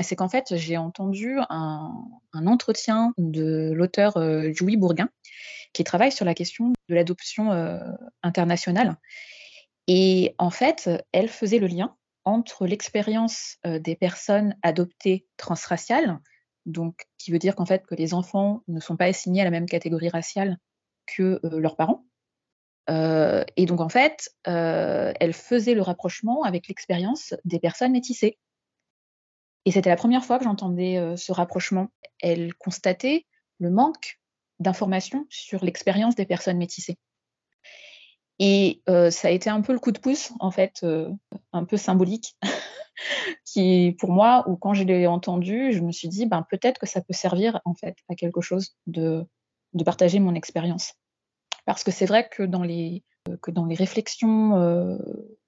c'est 0.00 0.16
qu'en 0.16 0.28
fait 0.28 0.54
j'ai 0.56 0.76
entendu 0.76 1.38
un, 1.48 1.94
un, 2.34 2.46
entretien 2.46 3.14
de 3.16 3.72
l'auteur 3.74 4.14
Jouy 4.52 4.76
Bourguin 4.76 5.08
qui 5.72 5.84
travaille 5.84 6.12
sur 6.12 6.26
la 6.26 6.34
question 6.34 6.72
de 6.88 6.94
l'adoption 6.94 7.50
internationale 8.22 8.98
et 9.86 10.34
en 10.38 10.50
fait, 10.50 10.90
elle 11.12 11.28
faisait 11.28 11.58
le 11.58 11.66
lien 11.66 11.96
entre 12.24 12.66
l'expérience 12.66 13.58
des 13.64 13.96
personnes 13.96 14.56
adoptées 14.62 15.26
transraciales, 15.36 16.20
donc 16.66 17.06
qui 17.18 17.32
veut 17.32 17.38
dire 17.38 17.56
qu'en 17.56 17.66
fait 17.66 17.84
que 17.86 17.94
les 17.94 18.14
enfants 18.14 18.62
ne 18.68 18.80
sont 18.80 18.96
pas 18.96 19.06
assignés 19.06 19.40
à 19.40 19.44
la 19.44 19.50
même 19.50 19.66
catégorie 19.66 20.08
raciale 20.08 20.58
que 21.06 21.40
leurs 21.42 21.76
parents, 21.76 22.04
et 22.88 23.66
donc 23.66 23.80
en 23.80 23.88
fait, 23.88 24.30
elle 24.44 25.32
faisait 25.32 25.74
le 25.74 25.82
rapprochement 25.82 26.42
avec 26.42 26.68
l'expérience 26.68 27.34
des 27.44 27.58
personnes 27.58 27.92
métissées. 27.92 28.38
Et 29.64 29.70
c'était 29.70 29.90
la 29.90 29.96
première 29.96 30.24
fois 30.24 30.38
que 30.38 30.44
j'entendais 30.44 31.16
ce 31.16 31.32
rapprochement. 31.32 31.88
Elle 32.20 32.54
constatait 32.54 33.26
le 33.58 33.70
manque 33.70 34.20
d'informations 34.58 35.26
sur 35.28 35.64
l'expérience 35.64 36.14
des 36.14 36.26
personnes 36.26 36.58
métissées. 36.58 36.98
Et 38.44 38.82
ça 38.86 39.28
a 39.28 39.30
été 39.30 39.50
un 39.50 39.60
peu 39.60 39.72
le 39.72 39.78
coup 39.78 39.92
de 39.92 40.00
pouce, 40.00 40.32
en 40.40 40.50
fait, 40.50 40.84
un 41.52 41.64
peu 41.64 41.76
symbolique, 41.76 42.36
qui, 43.44 43.94
pour 44.00 44.10
moi, 44.10 44.42
ou 44.48 44.56
quand 44.56 44.74
je 44.74 44.82
l'ai 44.82 45.06
entendu, 45.06 45.72
je 45.72 45.80
me 45.80 45.92
suis 45.92 46.08
dit, 46.08 46.26
ben, 46.26 46.44
peut-être 46.50 46.80
que 46.80 46.86
ça 46.86 47.00
peut 47.00 47.12
servir, 47.12 47.60
en 47.64 47.74
fait, 47.74 47.94
à 48.08 48.16
quelque 48.16 48.40
chose 48.40 48.74
de, 48.88 49.24
de 49.74 49.84
partager 49.84 50.18
mon 50.18 50.34
expérience. 50.34 50.94
Parce 51.66 51.84
que 51.84 51.92
c'est 51.92 52.06
vrai 52.06 52.28
que 52.28 52.42
dans 52.42 52.64
les, 52.64 53.04
que 53.42 53.52
dans 53.52 53.64
les 53.64 53.76
réflexions 53.76 54.98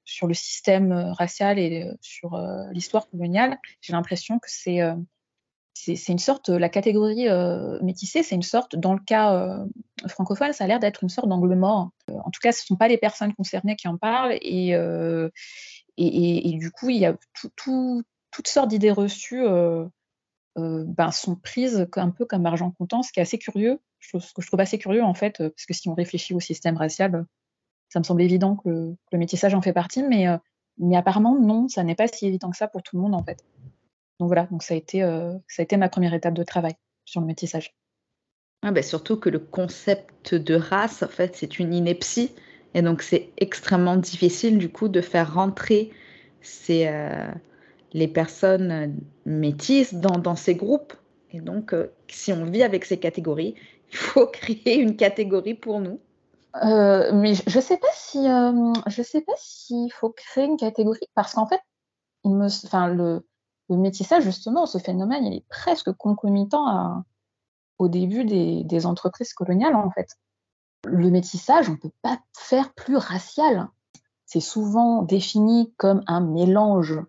sur 0.04 0.28
le 0.28 0.34
système 0.34 0.92
racial 0.92 1.58
et 1.58 1.90
sur 2.00 2.40
l'histoire 2.70 3.08
coloniale, 3.10 3.58
j'ai 3.80 3.92
l'impression 3.92 4.38
que 4.38 4.46
c'est 4.48 4.78
c'est 5.74 6.08
une 6.08 6.18
sorte, 6.18 6.48
la 6.48 6.68
catégorie 6.68 7.26
métissée, 7.82 8.22
c'est 8.22 8.34
une 8.34 8.42
sorte, 8.42 8.76
dans 8.76 8.94
le 8.94 9.00
cas 9.00 9.58
francophone, 10.08 10.52
ça 10.52 10.64
a 10.64 10.66
l'air 10.66 10.78
d'être 10.78 11.02
une 11.02 11.08
sorte 11.08 11.28
d'angle 11.28 11.54
mort. 11.56 11.90
en 12.08 12.30
tout 12.30 12.40
cas, 12.40 12.52
ce 12.52 12.62
ne 12.62 12.66
sont 12.66 12.76
pas 12.76 12.88
les 12.88 12.96
personnes 12.96 13.34
concernées 13.34 13.76
qui 13.76 13.88
en 13.88 13.98
parlent. 13.98 14.38
Et, 14.40 14.70
et, 15.96 16.58
du 16.58 16.70
coup, 16.70 16.90
il 16.90 16.98
y 16.98 17.06
a 17.06 17.16
toutes 17.56 18.48
sortes 18.48 18.68
d'idées 18.68 18.92
reçues 18.92 19.44
ben, 20.56 21.10
sont 21.10 21.36
prises 21.36 21.86
un 21.96 22.10
peu 22.10 22.24
comme 22.24 22.46
argent 22.46 22.70
comptant, 22.70 23.02
ce 23.02 23.12
qui 23.12 23.18
est 23.18 23.22
assez 23.22 23.38
curieux, 23.38 23.80
ce 24.00 24.32
que 24.32 24.42
je 24.42 24.46
trouve 24.46 24.60
assez 24.60 24.78
curieux 24.78 25.02
en 25.02 25.14
fait, 25.14 25.38
parce 25.38 25.66
que 25.66 25.74
si 25.74 25.88
on 25.88 25.94
réfléchit 25.94 26.34
au 26.34 26.40
système 26.40 26.76
racial, 26.76 27.26
ça 27.88 27.98
me 27.98 28.04
semble 28.04 28.22
évident 28.22 28.56
que 28.56 28.94
le, 29.12 29.18
métissage 29.18 29.54
en 29.54 29.62
fait 29.62 29.72
partie, 29.72 30.04
mais, 30.04 30.26
mais 30.78 30.96
apparemment 30.96 31.38
non, 31.38 31.68
ça 31.68 31.82
n'est 31.82 31.96
pas 31.96 32.06
si 32.06 32.26
évident 32.26 32.50
que 32.50 32.56
ça 32.56 32.68
pour 32.68 32.82
tout 32.82 32.96
le 32.96 33.02
monde 33.02 33.14
en 33.14 33.24
fait. 33.24 33.44
Donc 34.20 34.28
voilà, 34.28 34.46
donc 34.50 34.62
ça 34.62 34.74
a 34.74 34.76
été, 34.76 35.00
ça 35.00 35.60
a 35.60 35.62
été 35.62 35.76
ma 35.76 35.88
première 35.88 36.14
étape 36.14 36.34
de 36.34 36.42
travail 36.42 36.74
sur 37.04 37.20
le 37.20 37.26
métissage. 37.26 37.74
Ah 38.62 38.70
ben 38.70 38.82
surtout 38.82 39.18
que 39.18 39.28
le 39.28 39.38
concept 39.38 40.34
de 40.34 40.54
race, 40.54 41.02
en 41.02 41.08
fait, 41.08 41.36
c'est 41.36 41.58
une 41.58 41.74
ineptie. 41.74 42.30
Et 42.74 42.82
donc, 42.82 43.02
c'est 43.02 43.30
extrêmement 43.36 43.96
difficile, 43.96 44.58
du 44.58 44.68
coup, 44.68 44.88
de 44.88 45.00
faire 45.00 45.34
rentrer 45.34 45.92
ces, 46.40 46.90
les 47.92 48.08
personnes 48.08 49.00
métisses 49.26 49.94
dans, 49.94 50.18
dans, 50.18 50.36
ces 50.36 50.54
groupes. 50.54 50.94
Et 51.30 51.40
donc, 51.40 51.74
si 52.08 52.32
on 52.32 52.44
vit 52.44 52.62
avec 52.62 52.84
ces 52.84 52.98
catégories, 52.98 53.54
il 53.92 53.96
faut 53.96 54.26
créer 54.26 54.78
une 54.78 54.96
catégorie 54.96 55.54
pour 55.54 55.80
nous. 55.80 56.00
Euh, 56.62 57.10
mais 57.12 57.34
je 57.34 57.56
ne 57.56 57.62
sais 57.62 57.76
pas 57.76 57.88
si 57.92 58.26
je 58.86 59.02
sais 59.02 59.22
pas 59.22 59.32
s'il 59.36 59.92
faut 59.92 60.10
créer 60.10 60.44
une 60.44 60.56
catégorie 60.56 61.08
parce 61.14 61.34
qu'en 61.34 61.46
fait, 61.46 61.60
il 62.22 62.32
me, 62.32 62.46
enfin 62.46 62.88
le, 62.88 63.26
le, 63.68 63.76
métissage 63.76 64.24
justement, 64.24 64.66
ce 64.66 64.78
phénomène, 64.78 65.24
il 65.24 65.34
est 65.34 65.48
presque 65.48 65.92
concomitant 65.92 67.04
au 67.78 67.88
début 67.88 68.24
des, 68.24 68.86
entreprises 68.86 69.32
coloniales 69.32 69.76
en 69.76 69.90
fait. 69.90 70.16
Le 70.86 71.10
métissage, 71.10 71.68
on 71.68 71.72
ne 71.72 71.78
peut 71.78 71.92
pas 72.02 72.18
faire 72.36 72.72
plus 72.74 72.96
racial. 72.96 73.68
C'est 74.26 74.40
souvent 74.40 75.02
défini 75.02 75.72
comme 75.76 76.02
un 76.06 76.20
mélange 76.20 77.00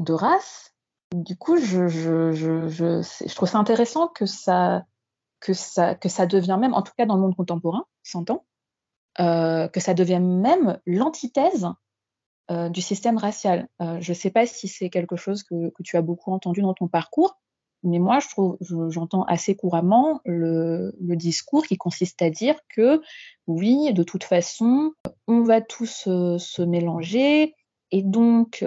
de 0.00 0.12
races. 0.12 0.74
Du 1.14 1.36
coup, 1.36 1.56
je, 1.56 1.88
je, 1.88 3.34
trouve 3.34 3.48
ça 3.48 3.58
intéressant 3.58 4.08
que 4.08 4.26
ça, 4.26 4.84
que 5.40 5.52
ça, 5.52 6.26
devient 6.26 6.56
même, 6.58 6.74
en 6.74 6.82
tout 6.82 6.92
cas 6.96 7.06
dans 7.06 7.16
le 7.16 7.20
monde 7.20 7.36
contemporain, 7.36 7.84
s'entend, 8.02 8.44
euh, 9.20 9.68
que 9.68 9.80
ça 9.80 9.94
devient 9.94 10.20
même 10.20 10.80
l'antithèse 10.86 11.68
euh, 12.52 12.68
du 12.68 12.82
système 12.82 13.16
racial. 13.16 13.68
Euh, 13.80 13.98
je 14.00 14.12
ne 14.12 14.14
sais 14.14 14.30
pas 14.30 14.46
si 14.46 14.68
c'est 14.68 14.90
quelque 14.90 15.16
chose 15.16 15.42
que, 15.42 15.72
tu 15.82 15.96
as 15.96 16.02
beaucoup 16.02 16.32
entendu 16.32 16.60
dans 16.60 16.74
ton 16.74 16.86
parcours, 16.86 17.38
mais 17.82 17.98
moi, 17.98 18.18
j'entends 18.60 19.22
assez 19.24 19.56
couramment 19.56 20.20
le, 20.24 20.94
le, 21.00 21.16
discours 21.16 21.64
qui 21.64 21.76
consiste 21.76 22.20
à 22.20 22.30
dire 22.30 22.56
que 22.68 23.00
oui, 23.46 23.92
de 23.92 24.02
toute 24.02 24.22
façon, 24.22 24.92
on 25.26 25.42
va 25.42 25.60
tous 25.60 26.04
se 26.04 26.62
mélanger, 26.62 27.54
et 27.90 28.02
donc 28.02 28.64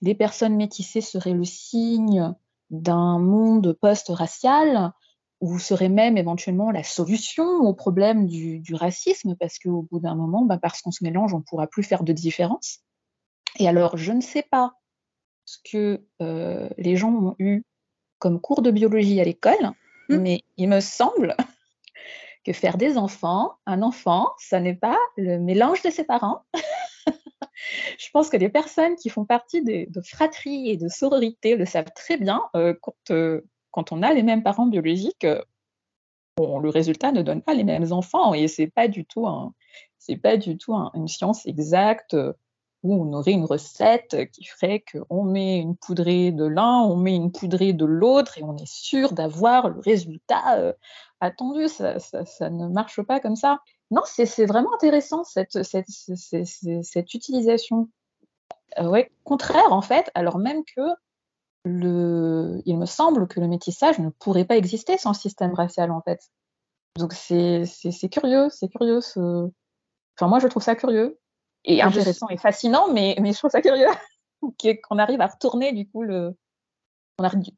les 0.00 0.14
personnes 0.14 0.56
métissées 0.56 1.02
seraient 1.02 1.34
le 1.34 1.44
signe 1.44 2.34
d'un 2.70 3.18
monde 3.18 3.76
post-racial, 3.80 4.92
ou 5.40 5.58
serait 5.58 5.88
même 5.88 6.16
éventuellement 6.16 6.70
la 6.70 6.82
solution 6.82 7.44
au 7.44 7.74
problème 7.74 8.26
du, 8.26 8.62
racisme, 8.74 9.36
parce 9.38 9.58
qu'au 9.58 9.82
bout 9.82 10.00
d'un 10.00 10.14
moment, 10.14 10.44
bah, 10.44 10.58
parce 10.60 10.80
qu'on 10.80 10.92
se 10.92 11.04
mélange, 11.04 11.34
on 11.34 11.38
ne 11.38 11.42
pourra 11.42 11.66
plus 11.66 11.82
faire 11.82 12.04
de 12.04 12.12
différence. 12.12 12.80
Et 13.58 13.68
alors, 13.68 13.96
je 13.96 14.12
ne 14.12 14.20
sais 14.20 14.42
pas 14.42 14.74
ce 15.44 15.58
que 15.70 16.04
euh, 16.22 16.68
les 16.78 16.96
gens 16.96 17.12
ont 17.12 17.36
eu 17.38 17.62
comme 18.18 18.40
cours 18.40 18.62
de 18.62 18.70
biologie 18.70 19.20
à 19.20 19.24
l'école, 19.24 19.72
mmh. 20.08 20.16
mais 20.16 20.42
il 20.56 20.68
me 20.68 20.80
semble 20.80 21.36
que 22.44 22.52
faire 22.52 22.78
des 22.78 22.96
enfants, 22.96 23.52
un 23.66 23.82
enfant, 23.82 24.30
ça 24.38 24.58
n'est 24.58 24.74
pas 24.74 24.98
le 25.16 25.38
mélange 25.38 25.82
de 25.82 25.90
ses 25.90 26.04
parents. 26.04 26.44
je 27.98 28.10
pense 28.12 28.28
que 28.30 28.36
les 28.36 28.48
personnes 28.48 28.96
qui 28.96 29.10
font 29.10 29.24
partie 29.24 29.62
de, 29.62 29.86
de 29.90 30.00
fratries 30.00 30.70
et 30.70 30.76
de 30.76 30.88
sororités 30.88 31.56
le 31.56 31.66
savent 31.66 31.92
très 31.94 32.16
bien 32.16 32.42
euh, 32.54 32.74
quand, 32.80 32.94
euh, 33.10 33.42
quand 33.76 33.92
on 33.92 34.02
a 34.02 34.14
les 34.14 34.22
mêmes 34.22 34.42
parents 34.42 34.66
biologiques, 34.66 35.24
euh, 35.24 35.42
le 36.38 36.68
résultat 36.70 37.12
ne 37.12 37.20
donne 37.20 37.42
pas 37.42 37.52
les 37.52 37.62
mêmes 37.62 37.92
enfants 37.92 38.32
et 38.32 38.48
c'est 38.48 38.68
pas 38.68 38.88
du 38.88 39.04
tout 39.04 39.26
pas 40.22 40.36
du 40.36 40.56
tout 40.56 40.72
une 40.94 41.08
science 41.08 41.44
exacte 41.46 42.14
euh, 42.14 42.32
où 42.82 42.94
on 42.94 43.12
aurait 43.12 43.32
une 43.32 43.44
recette 43.44 44.30
qui 44.30 44.44
ferait 44.44 44.82
qu'on 44.90 45.24
met 45.24 45.58
une 45.58 45.76
poudrée 45.76 46.30
de 46.30 46.44
l'un, 46.44 46.80
on 46.82 46.96
met 46.96 47.14
une 47.14 47.32
poudrée 47.32 47.72
de 47.74 47.84
l'autre 47.84 48.38
et 48.38 48.44
on 48.44 48.56
est 48.56 48.70
sûr 48.70 49.12
d'avoir 49.12 49.68
le 49.68 49.80
résultat 49.80 50.58
euh, 50.58 50.72
attendu. 51.20 51.68
Ça, 51.68 51.98
ne 52.48 52.68
marche 52.68 53.02
pas 53.02 53.20
comme 53.20 53.36
ça. 53.36 53.58
Non, 53.90 54.02
c'est 54.04 54.46
vraiment 54.46 54.72
intéressant 54.74 55.24
cette, 55.24 55.54
utilisation. 57.12 57.88
ouais, 58.80 59.10
contraire 59.24 59.72
en 59.72 59.82
fait, 59.82 60.10
alors 60.14 60.38
même 60.38 60.62
que 60.64 60.82
il 61.66 62.78
me 62.78 62.86
semble 62.86 63.26
que 63.28 63.40
le 63.40 63.48
métissage 63.48 63.98
ne 63.98 64.10
pourrait 64.10 64.44
pas 64.44 64.56
exister 64.56 64.98
sans 64.98 65.14
système 65.14 65.54
racial 65.54 65.90
en 65.90 66.00
fait. 66.00 66.20
Donc 66.96 67.12
c'est 67.12 67.64
curieux, 68.10 68.48
c'est 68.50 68.68
curieux. 68.68 68.98
Enfin 68.98 70.28
moi 70.28 70.38
je 70.38 70.46
trouve 70.46 70.62
ça 70.62 70.76
curieux 70.76 71.18
et 71.64 71.82
intéressant 71.82 72.28
et 72.28 72.36
fascinant, 72.36 72.92
mais, 72.92 73.16
mais 73.20 73.32
je 73.32 73.38
trouve 73.38 73.50
ça 73.50 73.60
curieux 73.60 73.88
qu'on 74.88 74.98
arrive 74.98 75.20
à 75.20 75.26
retourner 75.26 75.72
du 75.72 75.88
coup 75.88 76.02
le, 76.02 76.36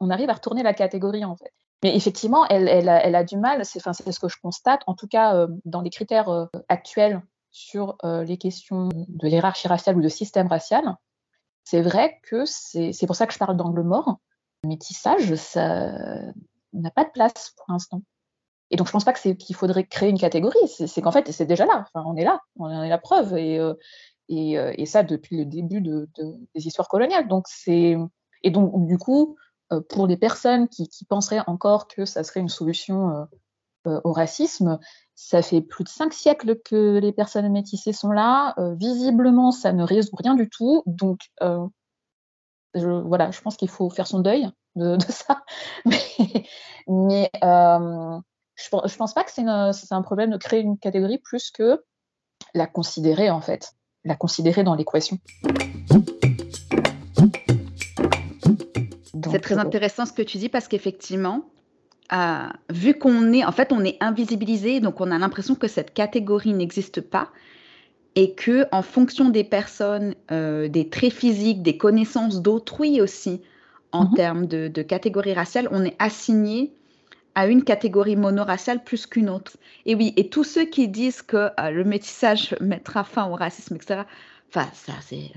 on, 0.00 0.10
arrive 0.10 0.30
à 0.30 0.34
retourner 0.34 0.62
la 0.62 0.74
catégorie 0.74 1.24
en 1.24 1.36
fait. 1.36 1.52
Mais 1.82 1.94
effectivement, 1.94 2.46
elle, 2.48 2.66
elle, 2.66 2.88
a, 2.88 3.04
elle 3.04 3.14
a, 3.14 3.22
du 3.22 3.36
mal, 3.36 3.64
c'est 3.64 3.78
enfin, 3.78 3.92
ce 3.92 4.18
que 4.18 4.28
je 4.28 4.36
constate, 4.42 4.82
en 4.86 4.94
tout 4.94 5.06
cas 5.06 5.36
euh, 5.36 5.46
dans 5.64 5.80
les 5.80 5.90
critères 5.90 6.28
euh, 6.28 6.46
actuels 6.68 7.22
sur 7.50 7.96
euh, 8.04 8.24
les 8.24 8.36
questions 8.36 8.88
de 8.92 9.28
hiérarchie 9.28 9.68
raciale 9.68 9.96
ou 9.96 10.02
de 10.02 10.08
système 10.08 10.48
racial, 10.48 10.96
c'est 11.70 11.82
vrai 11.82 12.18
que 12.22 12.46
c'est 12.46 13.06
pour 13.06 13.14
ça 13.14 13.26
que 13.26 13.34
je 13.34 13.38
parle 13.38 13.54
d'angle 13.54 13.82
mort. 13.82 14.20
Le 14.62 14.70
métissage, 14.70 15.34
ça 15.34 15.92
n'a 16.72 16.90
pas 16.90 17.04
de 17.04 17.10
place 17.10 17.52
pour 17.58 17.66
l'instant. 17.68 18.00
Et 18.70 18.76
donc, 18.76 18.86
je 18.86 18.90
ne 18.90 18.92
pense 18.92 19.04
pas 19.04 19.12
qu'il 19.12 19.54
faudrait 19.54 19.84
créer 19.84 20.08
une 20.08 20.18
catégorie. 20.18 20.66
C'est 20.66 21.02
qu'en 21.02 21.12
fait, 21.12 21.30
c'est 21.30 21.44
déjà 21.44 21.66
là. 21.66 21.84
On 21.94 22.16
est 22.16 22.24
là. 22.24 22.40
On 22.56 22.70
est 22.70 22.88
la 22.88 22.96
preuve. 22.96 23.36
Et, 23.36 23.58
euh, 23.58 23.74
euh, 24.30 24.72
et, 24.78 24.86
ça 24.86 25.02
depuis 25.02 25.36
le 25.36 25.44
début 25.44 25.82
de, 25.82 26.08
des 26.16 26.66
histoires 26.66 26.88
coloniales. 26.88 27.28
Donc, 27.28 27.44
et 27.66 28.50
donc, 28.50 28.86
du 28.86 28.96
coup, 28.96 29.36
euh, 29.70 29.82
pour 29.90 30.06
les 30.06 30.16
personnes 30.16 30.68
qui, 30.68 30.88
penseraient 31.06 31.42
encore 31.46 31.86
que 31.86 32.06
ça 32.06 32.24
serait 32.24 32.40
une 32.40 32.48
solution 32.48 33.28
au 34.04 34.12
racisme, 34.12 34.78
ça 35.20 35.42
fait 35.42 35.60
plus 35.60 35.82
de 35.82 35.88
cinq 35.88 36.12
siècles 36.12 36.60
que 36.64 36.98
les 36.98 37.10
personnes 37.10 37.50
métissées 37.50 37.92
sont 37.92 38.12
là. 38.12 38.54
Euh, 38.58 38.74
visiblement, 38.76 39.50
ça 39.50 39.72
ne 39.72 39.82
résout 39.82 40.14
rien 40.16 40.36
du 40.36 40.48
tout. 40.48 40.84
Donc, 40.86 41.18
euh, 41.42 41.66
je, 42.74 42.88
voilà, 42.88 43.32
je 43.32 43.40
pense 43.40 43.56
qu'il 43.56 43.68
faut 43.68 43.90
faire 43.90 44.06
son 44.06 44.20
deuil 44.20 44.48
de, 44.76 44.96
ça. 45.08 45.42
Mais, 46.86 47.30
euh, 47.42 48.18
je 48.54 48.76
ne 48.76 48.96
pense 48.96 49.12
pas 49.12 49.24
que 49.24 49.32
c'est 49.32 49.42
un 49.92 50.02
problème 50.02 50.30
de 50.30 50.36
créer 50.36 50.60
une 50.60 50.78
catégorie 50.78 51.18
plus 51.18 51.50
que 51.50 51.84
la 52.54 52.68
considérer, 52.68 53.28
en 53.28 53.40
fait. 53.40 53.72
La 54.04 54.14
considérer 54.14 54.62
dans 54.62 54.76
l'équation. 54.76 55.18
C'est 59.30 59.40
très 59.40 59.58
intéressant 59.58 60.06
ce 60.06 60.12
que 60.12 60.22
tu 60.22 60.38
dis 60.38 60.48
parce 60.48 60.68
qu'effectivement, 60.68 61.42
vu 62.70 62.94
qu'on 62.94 63.32
est, 63.32 63.44
en 63.44 63.52
fait, 63.52 63.72
on 63.72 63.84
est 63.84 63.96
invisibilisé, 64.00 64.80
donc 64.80 65.00
on 65.00 65.10
a 65.10 65.18
l'impression 65.18 65.54
que 65.54 65.68
cette 65.68 65.92
catégorie 65.92 66.54
n'existe 66.54 67.00
pas 67.00 67.30
et 68.18 68.34
que 68.34 68.66
en 68.72 68.82
fonction 68.82 69.28
des 69.28 69.44
personnes, 69.44 70.16
euh, 70.32 70.66
des 70.66 70.88
traits 70.88 71.12
physiques, 71.12 71.62
des 71.62 71.76
connaissances 71.76 72.42
d'autrui 72.42 73.00
aussi, 73.00 73.42
en 73.92 74.06
mmh 74.06 74.14
termes 74.14 74.46
de, 74.46 74.82
catégorie 74.82 75.32
raciale, 75.32 75.68
on 75.70 75.84
est 75.84 75.94
assigné 76.00 76.72
à 77.36 77.46
une 77.46 77.62
catégorie 77.62 78.16
monoraciale 78.16 78.82
plus 78.82 79.06
qu'une 79.06 79.30
autre. 79.30 79.56
Et 79.86 79.94
oui, 79.94 80.14
et 80.16 80.28
tous 80.28 80.42
ceux 80.42 80.64
qui 80.64 80.88
disent 80.88 81.22
que 81.22 81.36
euh, 81.60 81.70
le 81.70 81.84
métissage 81.84 82.56
mettra 82.60 83.04
fin 83.04 83.28
au 83.28 83.36
racisme, 83.36 83.76
etc., 83.76 84.02
enfin, 84.48 84.66
ça, 84.74 84.94
c'est. 85.00 85.30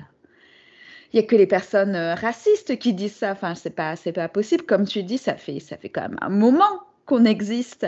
Il 1.13 1.19
n'y 1.19 1.26
a 1.26 1.28
que 1.28 1.36
les 1.36 1.47
personnes 1.47 1.95
euh, 1.95 2.15
racistes 2.15 2.78
qui 2.80 2.93
disent 2.93 3.15
ça. 3.15 3.32
Enfin, 3.32 3.56
c'est 3.56 3.76
pas, 3.76 3.95
c'est 3.95 4.13
pas 4.13 4.30
possible. 4.30 4.63
Comme 4.63 4.86
tu 4.86 5.04
dis, 5.04 5.17
ça 5.17 5.36
fait, 5.36 5.60
ça 5.60 5.78
fait 5.78 5.89
quand 5.89 6.02
même 6.02 6.17
un 6.21 6.30
moment 6.30 6.82
qu'on 7.06 7.26
existe. 7.26 7.88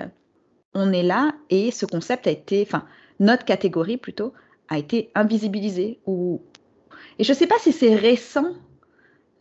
On 0.74 0.92
est 0.92 1.04
là 1.04 1.34
et 1.50 1.72
ce 1.72 1.86
concept 1.86 2.28
a 2.28 2.32
été, 2.32 2.64
enfin, 2.68 2.86
notre 3.20 3.46
catégorie 3.46 3.98
plutôt, 3.98 4.34
a 4.70 4.78
été 4.78 5.12
invisibilisée. 5.16 6.00
Ou... 6.06 6.42
Et 7.20 7.24
je 7.24 7.32
ne 7.32 7.38
sais 7.38 7.48
pas 7.48 7.60
si 7.60 7.72
c'est 7.72 7.96
récent 7.96 8.54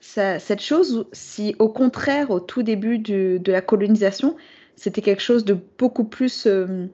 cette 0.00 0.60
chose, 0.60 1.06
si 1.12 1.54
au 1.60 1.68
contraire, 1.68 2.32
au 2.32 2.40
tout 2.40 2.64
début 2.64 2.98
de 2.98 3.52
la 3.52 3.60
colonisation, 3.60 4.36
c'était 4.74 5.00
quelque 5.00 5.22
chose 5.22 5.44
de 5.44 5.56
beaucoup 5.78 6.04
plus 6.04 6.46
euh, 6.46 6.86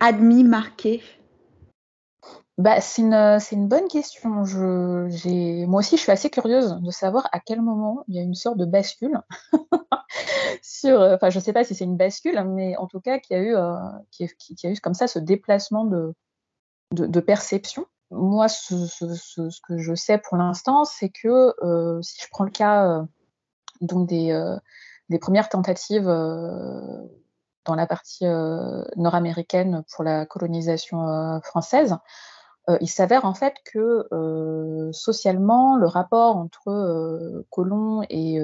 admis, 0.00 0.42
marqué 0.42 1.02
bah, 2.58 2.80
c'est 2.80 3.02
une, 3.02 3.14
une, 3.14 3.68
bonne 3.68 3.88
question. 3.88 4.44
Je, 4.44 5.64
moi 5.66 5.80
aussi, 5.80 5.96
je 5.96 6.02
suis 6.02 6.12
assez 6.12 6.30
curieuse 6.30 6.78
de 6.80 6.90
savoir 6.90 7.28
à 7.32 7.40
quel 7.40 7.62
moment 7.62 8.04
il 8.08 8.16
y 8.16 8.18
a 8.18 8.22
une 8.22 8.34
sorte 8.34 8.58
de 8.58 8.64
bascule. 8.64 9.20
sur, 10.62 11.00
euh, 11.00 11.14
enfin, 11.14 11.30
je 11.30 11.38
ne 11.38 11.42
sais 11.44 11.52
pas 11.52 11.64
si 11.64 11.74
c'est 11.74 11.84
une 11.84 11.96
bascule, 11.96 12.42
mais 12.44 12.76
en 12.76 12.86
tout 12.86 13.00
cas, 13.00 13.18
qu'il 13.18 13.36
y, 13.36 13.40
a 13.40 13.42
eu, 13.42 13.56
euh, 13.56 13.76
qui, 14.10 14.26
a 14.64 14.70
eu 14.70 14.76
comme 14.80 14.94
ça 14.94 15.06
ce 15.06 15.18
déplacement 15.18 15.84
de, 15.84 16.14
de, 16.92 17.20
perception. 17.20 17.86
Moi, 18.10 18.48
ce, 18.48 18.86
ce, 18.86 19.60
que 19.66 19.78
je 19.78 19.94
sais 19.94 20.18
pour 20.18 20.36
l'instant, 20.36 20.84
c'est 20.84 21.08
que 21.08 21.54
si 22.02 22.20
je 22.20 22.28
prends 22.30 22.44
le 22.44 22.50
cas 22.50 23.06
donc 23.80 24.08
des, 24.08 24.32
des 25.12 25.18
premières 25.18 25.48
tentatives 25.48 26.08
euh, 26.08 27.06
dans 27.64 27.76
la 27.76 27.86
partie 27.86 28.26
euh, 28.26 28.82
nord-américaine 28.96 29.84
pour 29.94 30.02
la 30.02 30.26
colonisation 30.26 31.40
euh, 32.68 32.78
il 32.80 32.88
s'avère 32.88 33.24
en 33.24 33.34
fait 33.34 33.54
que 33.64 34.08
socialement, 34.92 35.76
le 35.76 35.86
rapport 35.86 36.36
entre 36.36 37.44
colons 37.50 38.02
et, 38.08 38.38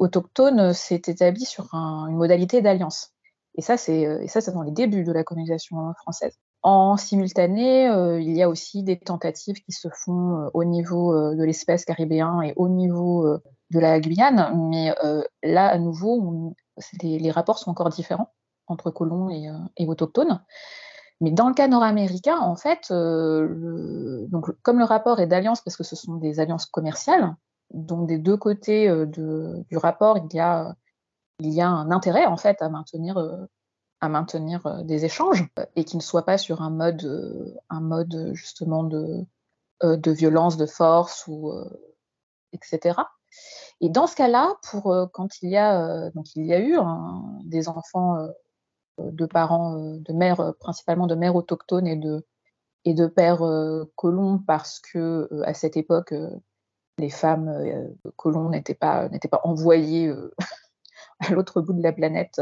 autochtones 0.00 0.72
s'est 0.72 1.02
établi 1.06 1.44
sur 1.44 1.72
une 1.74 2.16
modalité 2.16 2.60
d'alliance. 2.62 3.12
Et 3.56 3.62
ça, 3.62 3.76
c'est 3.76 4.52
dans 4.52 4.62
les 4.62 4.70
débuts 4.70 5.04
de 5.04 5.12
la 5.12 5.24
colonisation 5.24 5.92
française. 5.94 6.36
En 6.62 6.96
simultané, 6.96 7.86
il 8.20 8.36
y 8.36 8.42
a 8.42 8.48
aussi 8.48 8.82
des 8.82 8.98
tentatives 8.98 9.62
qui 9.62 9.72
se 9.72 9.88
font 9.88 10.50
au 10.54 10.64
niveau 10.64 11.14
de 11.34 11.42
l'espèce 11.42 11.84
caribéen 11.84 12.42
et 12.42 12.52
au 12.56 12.68
niveau 12.68 13.40
de 13.70 13.80
la 13.80 14.00
Guyane, 14.00 14.68
mais 14.70 14.94
euh, 15.04 15.22
là, 15.42 15.68
à 15.68 15.78
nouveau, 15.78 16.54
les, 17.02 17.30
rapports 17.30 17.58
sont 17.58 17.70
encore 17.70 17.90
différents 17.90 18.32
entre 18.66 18.90
colons 18.90 19.28
et, 19.28 19.48
euh, 19.48 19.86
autochtones. 19.86 20.42
Mais 21.20 21.30
dans 21.32 21.48
le 21.48 21.54
cas 21.54 21.68
nord-américain, 21.68 22.38
en 22.38 22.56
fait, 22.56 22.90
euh, 22.90 24.26
donc, 24.28 24.50
comme 24.62 24.78
le 24.78 24.84
rapport 24.84 25.20
est 25.20 25.26
d'alliance, 25.26 25.60
parce 25.60 25.76
que 25.76 25.84
ce 25.84 25.96
sont 25.96 26.14
des 26.14 26.40
alliances 26.40 26.66
commerciales, 26.66 27.34
donc 27.72 28.06
des 28.06 28.18
deux 28.18 28.36
côtés 28.36 28.88
du 29.06 29.76
rapport, 29.76 30.18
il 30.18 30.34
y, 30.34 30.40
a, 30.40 31.68
un 31.68 31.90
intérêt 31.90 32.24
en 32.26 32.36
fait 32.36 32.62
à 32.62 32.68
maintenir, 32.68 33.18
maintenir 34.00 34.84
des 34.84 35.04
échanges 35.04 35.46
et 35.76 35.84
qui 35.84 35.96
ne 35.96 36.02
soient 36.02 36.24
pas 36.24 36.38
sur 36.38 36.62
un 36.62 36.70
mode, 36.70 38.30
justement 38.32 38.84
de, 38.84 39.26
violence, 40.12 40.56
de 40.56 40.66
force 40.66 41.26
ou 41.26 41.52
etc. 42.52 42.94
Et 43.80 43.88
dans 43.88 44.06
ce 44.06 44.16
cas-là, 44.16 44.56
pour 44.70 44.92
euh, 44.92 45.06
quand 45.12 45.42
il 45.42 45.50
y 45.50 45.56
a 45.56 45.84
euh, 45.84 46.10
donc 46.14 46.34
il 46.34 46.46
y 46.46 46.54
a 46.54 46.60
eu 46.60 46.76
des 47.44 47.68
enfants 47.68 48.16
euh, 48.16 48.28
de 48.98 49.26
parents 49.26 49.76
de 49.76 50.12
mères 50.12 50.54
principalement 50.60 51.06
de 51.06 51.14
mères 51.14 51.36
autochtones 51.36 51.86
et 51.86 51.96
de 51.96 52.26
et 52.84 52.94
de 52.94 53.06
pères 53.06 53.42
colons 53.96 54.38
parce 54.46 54.80
que 54.80 55.28
à 55.44 55.54
cette 55.54 55.76
époque 55.76 56.14
les 56.98 57.10
femmes 57.10 57.50
colons 58.16 58.50
n'étaient 58.50 58.74
pas 58.74 59.08
n'étaient 59.08 59.28
pas 59.28 59.40
envoyées 59.44 60.12
à 61.20 61.30
l'autre 61.32 61.60
bout 61.60 61.72
de 61.72 61.82
la 61.82 61.92
planète 61.92 62.40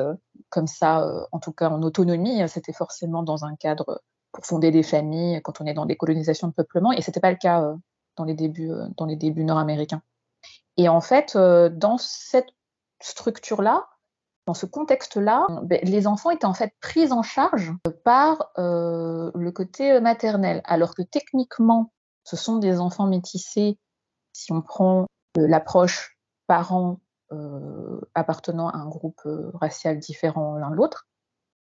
comme 0.51 0.66
ça 0.66 1.07
en 1.33 1.38
tout 1.38 1.53
cas 1.53 1.71
en 1.71 1.83
autonomie. 1.83 2.47
C'était 2.49 2.73
forcément 2.73 3.23
dans 3.23 3.45
un 3.45 3.57
cadre 3.57 4.03
pour 4.33 4.45
fonder 4.45 4.71
des 4.71 4.83
familles 4.83 5.40
quand 5.42 5.61
on 5.61 5.66
est 5.66 5.75
dans 5.75 5.87
des 5.87 5.97
colonisations 5.97 6.49
de 6.49 6.53
peuplement 6.53 6.92
et 6.92 7.03
c'était 7.03 7.21
pas 7.21 7.31
le 7.31 7.38
cas 7.38 7.75
dans 8.16 8.25
les 8.25 8.35
débuts 8.35 8.73
dans 8.97 9.07
les 9.07 9.16
débuts 9.16 9.45
nord-américains. 9.45 10.03
Et 10.77 10.88
en 10.88 11.01
fait, 11.01 11.37
euh, 11.37 11.69
dans 11.69 11.99
cette 11.99 12.49
structure-là, 13.01 13.87
dans 14.47 14.55
ce 14.55 14.67
contexte-là, 14.67 15.47
ben, 15.63 15.81
les 15.83 16.07
enfants 16.07 16.31
étaient 16.31 16.47
en 16.47 16.55
fait 16.55 16.73
pris 16.81 17.13
en 17.13 17.23
charge 17.23 17.73
par 18.05 18.53
euh, 18.59 19.31
le 19.35 19.51
côté 19.51 20.01
maternel, 20.01 20.63
alors 20.65 20.95
que 20.95 21.03
techniquement, 21.03 21.93
ce 22.25 22.37
sont 22.37 22.59
des 22.59 22.79
enfants 22.79 23.07
métissés 23.07 23.79
si 24.33 24.53
on 24.53 24.63
prend 24.63 25.07
euh, 25.39 25.47
l'approche 25.49 26.17
parents 26.47 27.01
appartenant 28.15 28.69
à 28.69 28.77
un 28.77 28.89
groupe 28.89 29.21
racial 29.55 29.99
différent 29.99 30.55
l'un 30.59 30.71
de 30.71 30.77
l'autre. 30.77 31.09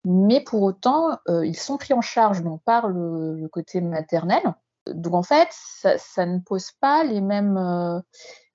Mais 0.04 0.42
pour 0.42 0.62
autant, 0.62 1.18
ils 1.30 1.56
sont 1.56 1.78
pris 1.78 1.94
en 1.94 2.02
charge 2.02 2.44
donc, 2.44 2.62
par 2.66 2.90
le, 2.90 3.48
côté 3.48 3.80
maternel. 3.80 4.42
Donc 4.88 5.14
en 5.14 5.24
fait, 5.24 5.48
ça 5.54 6.26
ne 6.26 6.40
pose 6.40 6.72
pas 6.82 7.06
les 7.06 7.22
mêmes 7.22 8.04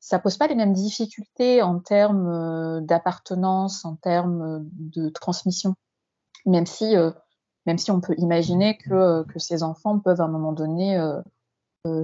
ça 0.09 0.19
pose 0.19 0.39
pas 0.39 0.47
les 0.47 0.55
mêmes 0.55 0.73
difficultés 0.73 1.61
en 1.61 1.81
termes 1.81 2.29
euh, 2.29 2.81
d'appartenance, 2.81 3.85
en 3.85 3.97
termes 3.97 4.43
euh, 4.43 4.59
de 4.63 5.11
transmission, 5.11 5.75
même 6.47 6.65
si, 6.65 6.97
euh, 6.97 7.11
même 7.67 7.77
si 7.77 7.91
on 7.91 8.01
peut 8.01 8.15
imaginer 8.17 8.79
que, 8.79 9.25
que, 9.25 9.39
ces 9.39 9.63
enfants 9.63 9.99
peuvent 9.99 10.23
à 10.23 10.25
un 10.25 10.29
moment 10.29 10.53
donné 10.53 10.99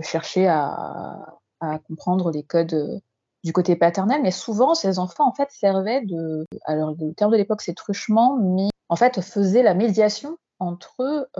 chercher 0.02 0.46
à, 0.46 1.38
à, 1.60 1.78
comprendre 1.78 2.30
les 2.30 2.42
codes 2.42 3.00
du 3.42 3.52
côté 3.54 3.74
paternel, 3.74 4.20
mais 4.22 4.30
souvent 4.30 4.74
ces 4.74 4.98
enfants 4.98 5.26
en 5.26 5.32
fait 5.32 5.50
servaient 5.50 6.02
de, 6.04 6.46
alors 6.66 6.94
le 6.98 7.14
terme 7.14 7.32
de 7.32 7.36
l'époque 7.38 7.62
c'est 7.62 7.74
truchement, 7.74 8.36
mais 8.36 8.68
en 8.90 8.96
fait 8.96 9.20
faisaient 9.22 9.62
la 9.62 9.74
médiation 9.74 10.36
entre, 10.58 11.30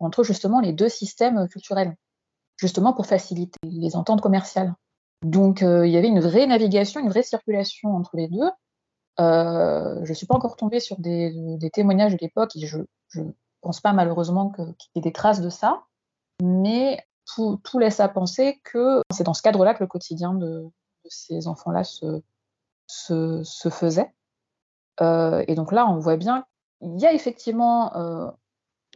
entre 0.00 0.22
justement 0.22 0.60
les 0.60 0.72
deux 0.72 0.88
systèmes 0.88 1.48
culturels, 1.48 1.94
justement 2.56 2.94
pour 2.94 3.06
faciliter 3.06 3.58
les 3.64 3.96
ententes 3.96 4.22
commerciales. 4.22 4.74
Donc, 5.22 5.62
euh, 5.62 5.86
il 5.86 5.92
y 5.92 5.96
avait 5.96 6.08
une 6.08 6.20
vraie 6.20 6.46
navigation, 6.46 7.00
une 7.00 7.08
vraie 7.08 7.22
circulation 7.22 7.94
entre 7.94 8.16
les 8.16 8.28
deux. 8.28 8.50
Euh, 9.20 9.98
je 10.04 10.08
ne 10.08 10.14
suis 10.14 10.26
pas 10.26 10.36
encore 10.36 10.56
tombée 10.56 10.80
sur 10.80 10.98
des, 10.98 11.58
témoignages 11.72 12.12
de 12.12 12.18
l'époque 12.20 12.54
et 12.54 12.66
je 12.66 12.78
ne 13.16 13.30
pense 13.60 13.80
pas 13.80 13.92
malheureusement 13.92 14.50
qu'il 14.50 14.90
y 14.94 14.98
ait 14.98 15.02
des 15.02 15.12
traces 15.12 15.40
de 15.40 15.48
ça. 15.48 15.82
Mais 16.42 17.04
tout, 17.34 17.60
laisse 17.78 17.98
à 17.98 18.08
penser 18.08 18.60
que 18.62 19.02
c'est 19.12 19.24
dans 19.24 19.34
ce 19.34 19.42
cadre-là 19.42 19.74
que 19.74 19.82
le 19.82 19.88
quotidien 19.88 20.34
de, 20.34 20.64
ces 21.08 21.48
enfants-là 21.48 21.82
se, 21.82 22.22
faisait. 23.70 24.12
Euh, 25.00 25.44
et 25.48 25.56
donc 25.56 25.72
là, 25.72 25.86
on 25.88 25.98
voit 25.98 26.16
bien 26.16 26.44
qu'il 26.80 27.00
y 27.00 27.06
a 27.06 27.12
effectivement 27.12 27.92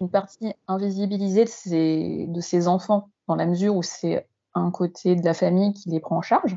une 0.00 0.08
partie 0.08 0.54
invisibilisée 0.68 1.46
de 2.28 2.40
ces 2.40 2.68
enfants 2.68 3.10
dans 3.26 3.34
la 3.34 3.46
mesure 3.46 3.74
où 3.74 3.82
c'est 3.82 4.28
un 4.54 4.70
côté 4.70 5.16
de 5.16 5.24
la 5.24 5.34
famille 5.34 5.72
qui 5.72 5.90
les 5.90 6.00
prend 6.00 6.18
en 6.18 6.22
charge, 6.22 6.56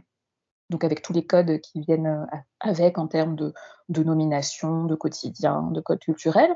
donc 0.70 0.84
avec 0.84 1.02
tous 1.02 1.14
les 1.14 1.26
codes 1.26 1.60
qui 1.62 1.82
viennent 1.82 2.08
euh, 2.08 2.38
avec 2.60 2.98
en 2.98 3.08
termes 3.08 3.36
de, 3.36 3.54
nomination, 3.90 4.86
de 4.86 4.96
quotidien, 4.96 5.64
de 5.72 5.82
code 5.82 6.00
culturel. 6.00 6.54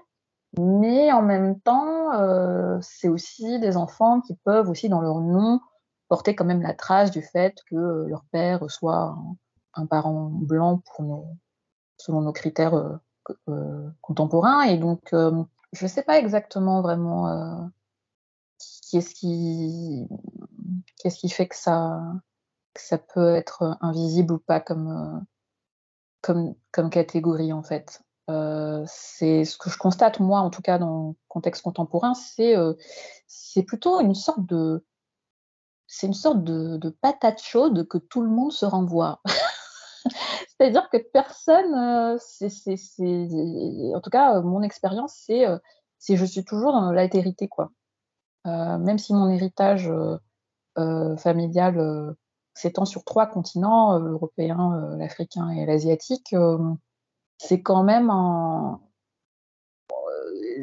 Mais 0.58 1.12
en 1.12 1.22
même 1.22 1.60
temps, 1.60 2.14
euh, 2.14 2.80
c'est 2.82 3.08
aussi 3.08 3.60
des 3.60 3.78
enfants 3.78 4.22
qui 4.22 4.36
peuvent 4.44 4.70
aussi 4.70 4.90
dans 4.90 5.02
leur 5.02 5.20
nom 5.20 5.60
porter 6.08 6.36
quand 6.36 6.46
même 6.46 6.64
la 6.64 6.74
trace 6.74 7.12
du 7.12 7.22
fait 7.22 7.56
que 7.70 7.76
euh, 7.76 8.08
leur 8.08 8.24
père 8.32 8.70
soit 8.72 9.16
un, 9.76 9.86
parent 9.86 10.30
blanc 10.32 10.82
pour 10.96 11.28
selon 11.98 12.22
nos 12.22 12.34
critères 12.34 13.00
contemporains. 14.02 14.64
Et 14.64 14.78
donc, 14.78 15.02
je 15.12 15.84
ne 15.84 15.88
sais 15.88 16.02
pas 16.02 16.18
exactement 16.18 16.82
vraiment 16.82 17.70
qu'est-ce 18.90 19.14
qui, 19.14 20.08
qu'est-ce 21.00 21.18
qui 21.18 21.30
fait 21.30 21.48
que 21.48 21.56
ça, 21.56 22.02
peut 23.14 23.36
être 23.36 23.78
invisible 23.82 24.34
ou 24.34 24.40
pas 24.40 24.60
comme, 24.60 25.26
euh, 26.28 26.90
catégorie 26.90 27.52
en 27.52 27.64
fait? 27.64 28.04
Euh, 28.30 28.84
c'est 28.86 29.44
ce 29.44 29.58
que 29.58 29.72
je 29.72 29.78
constate 29.78 30.20
moi 30.20 30.42
en 30.42 30.52
tout 30.52 30.62
cas 30.62 30.78
dans 30.78 31.10
le 31.10 31.14
contexte 31.28 31.64
contemporain, 31.64 32.14
c'est 32.14 32.56
euh, 32.56 32.74
plutôt 33.66 34.00
une 34.02 34.14
sorte 34.14 34.46
de 34.46 34.86
c'est 35.88 36.06
une 36.06 36.14
sorte 36.14 36.44
patate 37.02 37.42
chaude 37.42 37.88
que 37.88 37.98
tout 37.98 38.22
le 38.22 38.30
monde 38.30 38.52
se 38.52 38.66
renvoie. 38.66 39.22
C'est-à-dire 40.50 40.88
que 40.92 40.98
personne, 40.98 41.74
en 43.96 44.02
tout 44.02 44.10
cas 44.12 44.42
mon 44.42 44.62
expérience, 44.62 45.16
c'est 45.26 45.46
c'est 45.98 46.16
je 46.16 46.26
suis 46.26 46.46
toujours 46.46 46.74
dans 46.74 46.92
l'altérité 46.92 47.48
quoi. 47.48 47.72
même 48.46 49.00
si 49.00 49.14
mon 49.14 49.30
héritage 49.30 49.90
euh, 49.90 50.18
familiale 51.18 51.80
euh, 51.80 52.14
s'étend 52.54 52.86
sur 52.86 53.04
trois 53.04 53.28
continents, 53.28 53.96
euh, 53.96 54.00
l'européen, 54.00 54.96
l'africain 54.98 55.50
et 55.50 55.66
l'asiatique, 55.66 56.36
c'est 57.38 57.62
quand 57.62 57.84
même 57.84 58.12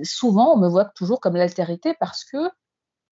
souvent 0.02 0.54
on 0.54 0.58
me 0.58 0.68
voit 0.68 0.84
toujours 0.84 1.20
comme 1.20 1.36
l'altérité 1.36 1.94
parce 1.98 2.24
que 2.24 2.50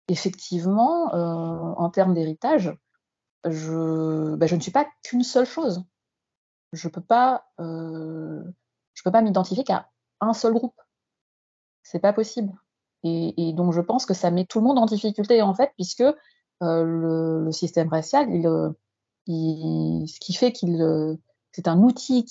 effectivement, 0.08 1.14
en 1.14 1.88
termes 1.88 2.12
d'héritage, 2.12 2.76
je, 3.46 4.34
ben, 4.34 4.46
je 4.46 4.54
ne 4.54 4.60
suis 4.60 4.70
pas 4.70 4.86
qu'une 5.02 5.22
seule 5.22 5.46
chose. 5.46 5.82
Je 6.74 6.88
peux 6.88 7.00
pas, 7.00 7.46
peux 7.56 9.10
pas 9.10 9.22
m'identifier 9.22 9.64
qu'à 9.64 9.88
un 10.20 10.34
seul 10.34 10.52
groupe. 10.52 10.78
C'est 11.82 12.00
pas 12.00 12.12
possible. 12.12 12.52
Et, 13.04 13.52
donc 13.52 13.72
je 13.72 13.82
pense 13.82 14.06
que 14.06 14.14
ça 14.14 14.30
met 14.30 14.46
tout 14.46 14.60
le 14.60 14.64
monde 14.64 14.78
en 14.78 14.86
difficulté 14.86 15.42
en 15.42 15.54
fait, 15.54 15.72
puisque 15.74 16.04
le, 16.60 17.50
système 17.52 17.88
racial, 17.88 18.28
il, 19.26 20.08
ce 20.08 20.20
qui 20.20 20.34
fait 20.34 20.52
qu'il 20.52 21.18
c'est 21.52 21.68
un 21.68 21.82
outil 21.82 22.26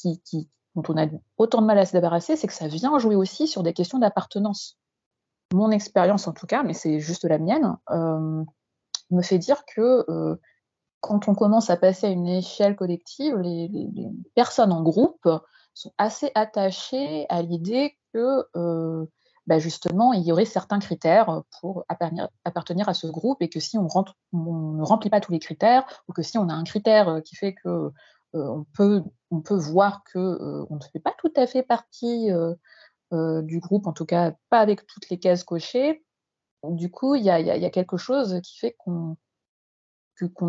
dont 0.75 0.83
on 0.89 0.97
a 0.97 1.07
autant 1.37 1.61
de 1.61 1.67
mal 1.67 1.77
à 1.79 1.85
se 1.85 1.93
débarrasser, 1.93 2.35
c'est 2.35 2.47
que 2.47 2.53
ça 2.53 2.67
vient 2.67 2.97
jouer 2.99 3.15
aussi 3.15 3.47
sur 3.47 3.63
des 3.63 3.73
questions 3.73 3.99
d'appartenance. 3.99 4.77
Mon 5.53 5.71
expérience 5.71 6.27
en 6.27 6.33
tout 6.33 6.47
cas, 6.47 6.63
mais 6.63 6.73
c'est 6.73 6.99
juste 6.99 7.25
la 7.25 7.37
mienne, 7.37 7.77
me 7.89 9.21
fait 9.21 9.37
dire 9.37 9.63
que 9.65 10.37
quand 11.03 11.27
on 11.27 11.35
commence 11.35 11.69
à 11.69 11.75
passer 11.75 12.07
à 12.07 12.11
une 12.11 12.27
échelle 12.27 12.77
collective, 12.77 13.37
les, 13.37 13.69
personnes 14.35 14.71
en 14.71 14.81
groupe 14.81 15.27
sont 15.73 15.91
assez 15.97 16.31
attachées 16.33 17.25
à 17.29 17.41
l'idée 17.41 17.97
que 18.13 18.45
euh, 18.55 19.05
bah, 19.47 19.59
justement, 19.59 20.13
il 20.13 20.23
y 20.23 20.31
aurait 20.31 20.45
certains 20.45 20.79
critères 20.79 21.43
pour 21.59 21.85
appartenir, 21.89 22.89
à 22.89 22.93
ce 22.93 23.07
groupe 23.07 23.41
et 23.41 23.49
que 23.49 23.59
si 23.59 23.77
on, 23.77 23.87
ne 24.33 24.83
remplit 24.83 25.09
pas 25.09 25.19
tous 25.19 25.31
les 25.31 25.39
critères 25.39 25.85
ou 26.07 26.13
que 26.13 26.21
si 26.21 26.37
on 26.37 26.49
a 26.49 26.53
un 26.53 26.63
critère 26.63 27.21
qui 27.25 27.35
fait 27.35 27.53
que 27.53 27.91
euh, 28.35 28.63
on, 29.29 29.41
peut, 29.41 29.55
voir 29.55 30.03
que 30.05 30.17
euh, 30.17 30.65
on 30.69 30.75
ne 30.75 30.83
fait 30.91 30.99
pas 30.99 31.13
tout 31.17 31.31
à 31.35 31.45
fait 31.45 31.63
partie 31.63 32.29
du 33.11 33.59
groupe, 33.59 33.85
en 33.85 33.93
tout 33.93 34.05
cas 34.05 34.33
pas 34.49 34.59
avec 34.59 34.87
toutes 34.87 35.09
les 35.09 35.19
cases 35.19 35.43
cochées, 35.43 36.03
du 36.69 36.89
coup, 36.89 37.15
il 37.15 37.23
y 37.23 37.29
a, 37.29 37.69
quelque 37.69 37.97
chose 37.97 38.39
qui 38.41 38.57
fait 38.57 38.75
qu'on 38.83 39.17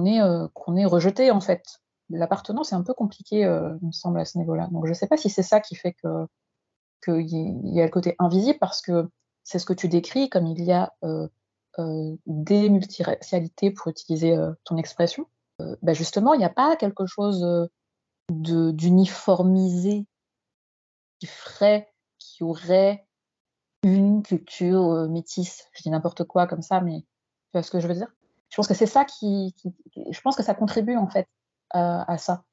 est, 0.06 0.20
euh, 0.20 0.46
qu'on 0.54 0.76
est 0.76 0.84
rejeté 0.84 1.30
en 1.30 1.40
fait. 1.40 1.80
L'appartenance 2.10 2.72
est 2.72 2.76
un 2.76 2.82
peu 2.82 2.94
compliqué, 2.94 3.44
euh, 3.44 3.76
il 3.82 3.88
me 3.88 3.92
semble, 3.92 4.20
à 4.20 4.24
ce 4.24 4.38
niveau-là. 4.38 4.68
Donc 4.70 4.84
je 4.86 4.90
ne 4.90 4.94
sais 4.94 5.08
pas 5.08 5.16
si 5.16 5.30
c'est 5.30 5.42
ça 5.42 5.60
qui 5.60 5.74
fait 5.74 5.94
que 5.94 6.26
qu'il 7.04 7.60
y, 7.64 7.80
a 7.80 7.84
le 7.84 7.90
côté 7.90 8.16
invisible, 8.18 8.58
parce 8.58 8.80
que 8.80 9.08
c'est 9.42 9.58
ce 9.58 9.66
que 9.66 9.72
tu 9.72 9.88
décris, 9.88 10.28
comme 10.28 10.46
il 10.46 10.62
y 10.62 10.72
a 10.72 10.92
euh, 11.04 11.28
des 12.26 12.70
multiracialités, 12.70 13.70
pour 13.70 13.88
utiliser 13.88 14.36
ton 14.64 14.76
expression. 14.76 15.26
Bah, 15.82 15.92
justement, 15.92 16.34
il 16.34 16.38
n'y 16.38 16.44
a 16.44 16.50
pas 16.50 16.76
quelque 16.76 17.06
chose 17.06 17.68
d'uniformisé 18.30 20.06
qui 21.20 21.26
ferait, 21.26 21.92
qui 22.18 22.42
aurait 22.42 23.06
une 23.82 24.22
culture 24.22 25.08
métisse. 25.08 25.68
Je 25.72 25.82
dis 25.82 25.90
n'importe 25.90 26.24
quoi 26.24 26.46
comme 26.46 26.62
ça, 26.62 26.80
mais 26.80 27.00
tu 27.00 27.06
vois 27.52 27.62
ce 27.62 27.70
que 27.70 27.80
je 27.80 27.88
veux 27.88 27.94
dire? 27.94 28.12
Je 28.54 28.56
pense 28.56 28.68
que 28.68 28.74
c'est 28.74 28.86
ça 28.86 29.04
qui, 29.04 29.52
je 30.10 30.20
pense 30.20 30.36
que 30.36 30.44
ça 30.44 30.54
contribue 30.54 30.96
en 30.96 31.08
fait 31.08 31.28
à, 31.70 32.18
ça. 32.18 32.44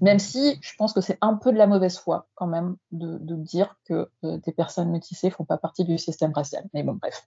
Même 0.00 0.18
si 0.18 0.58
je 0.60 0.72
pense 0.76 0.92
que 0.92 1.00
c'est 1.00 1.18
un 1.20 1.34
peu 1.34 1.52
de 1.52 1.58
la 1.58 1.66
mauvaise 1.66 1.98
foi 1.98 2.28
quand 2.34 2.46
même 2.46 2.76
de, 2.92 3.18
dire 3.36 3.76
que 3.84 4.08
euh, 4.24 4.38
des 4.38 4.52
personnes 4.52 4.90
métissées 4.90 5.30
font 5.30 5.44
pas 5.44 5.58
partie 5.58 5.84
du 5.84 5.98
système 5.98 6.32
racial. 6.32 6.64
Mais 6.74 6.82
bon, 6.82 6.98
bref. 7.00 7.26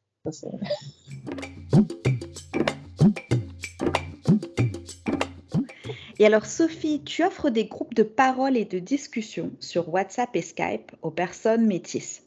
et 6.20 6.26
alors 6.26 6.46
Sophie, 6.46 7.04
tu 7.04 7.24
offres 7.24 7.50
des 7.50 7.66
groupes 7.66 7.96
de 7.96 8.04
parole 8.04 8.56
et 8.56 8.66
de 8.66 8.80
discussion 8.80 9.52
sur 9.60 9.90
WhatsApp 9.90 10.36
et 10.36 10.42
Skype 10.42 10.92
aux 11.02 11.12
personnes 11.12 11.66
métisses. 11.66 12.24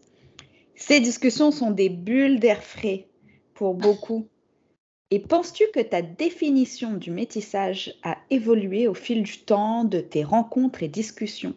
Ces 0.77 1.01
discussions 1.01 1.53
sont 1.53 1.71
des 1.71 1.89
bulles 1.89 2.41
d'air 2.41 2.63
frais 2.63 3.09
pour 3.55 3.75
beaucoup 3.75 4.29
et 5.11 5.21
penses-tu 5.21 5.65
que 5.73 5.81
ta 5.81 6.03
définition 6.03 6.95
du 6.95 7.11
métissage 7.11 7.95
a 8.03 8.17
évolué 8.31 8.89
au 8.89 8.95
fil 8.95 9.23
du 9.23 9.45
temps 9.45 9.85
de 9.85 10.01
tes 10.01 10.25
rencontres 10.25 10.83
et 10.83 10.89
discussions? 10.89 11.55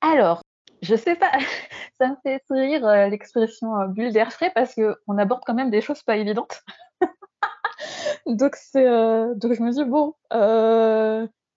Alors, 0.00 0.42
je 0.82 0.94
sais 0.94 1.16
pas, 1.16 1.32
ça 1.98 2.08
me 2.08 2.16
fait 2.22 2.42
sourire 2.46 2.86
euh, 2.86 3.08
l'expression 3.08 3.76
euh, 3.80 3.86
bulle 3.86 4.12
d'air 4.12 4.32
frais 4.32 4.52
parce 4.54 4.74
qu'on 4.74 5.18
aborde 5.18 5.42
quand 5.44 5.54
même 5.54 5.70
des 5.70 5.80
choses 5.80 6.02
pas 6.02 6.16
évidentes. 6.16 6.62
euh, 8.26 9.34
donc 9.34 9.52
je 9.54 9.62
me 9.62 9.70
dis, 9.70 9.84
bon, 9.84 10.14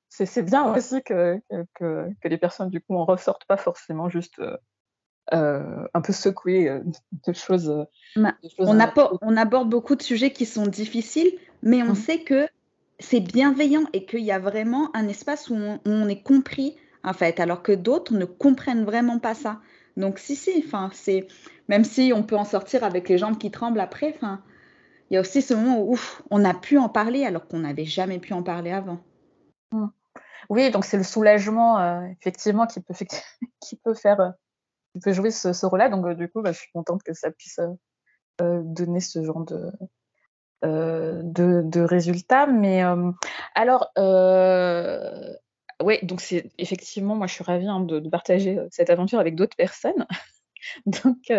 c'est, 0.09 0.43
bien 0.43 0.73
aussi 0.73 1.01
que, 1.03 1.39
les 2.23 2.37
personnes 2.37 2.69
du 2.69 2.81
coup 2.81 2.95
en 2.95 3.05
ressortent 3.05 3.45
pas 3.45 3.57
forcément 3.57 4.09
juste 4.09 4.41
euh, 5.33 5.87
un 5.93 6.01
peu 6.01 6.11
secoué 6.11 6.67
euh, 6.67 6.81
de 7.25 7.31
choses. 7.31 7.69
Euh, 7.69 8.31
on, 8.59 8.79
aborde, 8.79 9.69
beaucoup 9.69 9.95
de 9.95 10.01
sujets 10.01 10.33
qui 10.33 10.45
sont 10.45 10.67
difficiles, 10.67 11.31
mais 11.63 11.81
on 11.81 11.93
mmh. 11.93 11.95
sait 11.95 12.19
que 12.19 12.47
c'est 12.99 13.21
bienveillant 13.21 13.85
et 13.93 14.05
qu'il 14.05 14.21
y 14.21 14.31
a 14.33 14.39
vraiment 14.39 14.93
un 14.93 15.07
espace 15.07 15.49
où 15.49 15.55
on, 15.85 16.09
est 16.09 16.21
compris, 16.21 16.75
en 17.05 17.13
fait, 17.13 17.39
alors 17.39 17.63
que 17.63 17.71
d'autres 17.71 18.13
ne 18.13 18.25
comprennent 18.25 18.83
vraiment 18.83 19.19
pas 19.19 19.33
ça. 19.33 19.61
Donc, 19.95 20.19
si, 20.19 20.35
si, 20.35 20.63
enfin, 20.65 20.89
c'est 20.91 21.27
même 21.69 21.85
si 21.85 22.11
on 22.13 22.23
peut 22.23 22.35
en 22.35 22.43
sortir 22.43 22.83
avec 22.83 23.07
les 23.07 23.17
jambes 23.17 23.37
qui 23.37 23.51
tremblent 23.51 23.79
après, 23.79 24.13
enfin, 24.13 24.41
il 25.09 25.13
y 25.13 25.17
a 25.17 25.21
aussi 25.21 25.41
ce 25.41 25.53
moment 25.53 25.81
où 25.81 25.97
on 26.29 26.43
a 26.43 26.53
pu 26.53 26.77
en 26.77 26.89
parler 26.89 27.25
alors 27.25 27.47
qu'on 27.47 27.59
n'avait 27.59 27.85
jamais 27.85 28.19
pu 28.19 28.33
en 28.33 28.43
parler 28.43 28.71
avant. 28.71 28.99
Mmh. 29.71 29.85
Oui, 30.49 30.71
donc 30.71 30.83
c'est 30.83 30.97
le 30.97 31.03
soulagement, 31.03 32.03
effectivement, 32.19 32.67
qui 32.67 32.81
peut, 32.81 32.93
qui 33.61 33.77
peut 33.77 33.93
faire 33.93 34.33
tu 34.93 34.99
peux 34.99 35.13
jouer 35.13 35.31
ce, 35.31 35.65
rôle-là. 35.65 35.89
Donc, 35.89 36.05
euh, 36.05 36.13
du 36.13 36.29
coup, 36.29 36.41
bah, 36.41 36.51
je 36.51 36.59
suis 36.59 36.71
contente 36.71 37.03
que 37.03 37.13
ça 37.13 37.31
puisse 37.31 37.59
euh, 37.59 37.67
euh, 38.41 38.61
donner 38.63 38.99
ce 38.99 39.23
genre 39.23 39.45
de, 39.45 39.71
de, 40.63 41.81
résultats. 41.81 42.47
Mais 42.47 42.83
alors, 43.55 43.91
oui, 45.83 45.97
donc 46.03 46.21
c'est 46.21 46.51
effectivement, 46.57 47.15
moi, 47.15 47.27
je 47.27 47.33
suis 47.33 47.43
ravie 47.43 47.67
hein, 47.67 47.81
de, 47.81 47.99
partager 48.09 48.59
cette 48.71 48.89
aventure 48.89 49.19
avec 49.19 49.35
d'autres 49.35 49.55
personnes. 49.55 50.05
donc, 50.85 51.31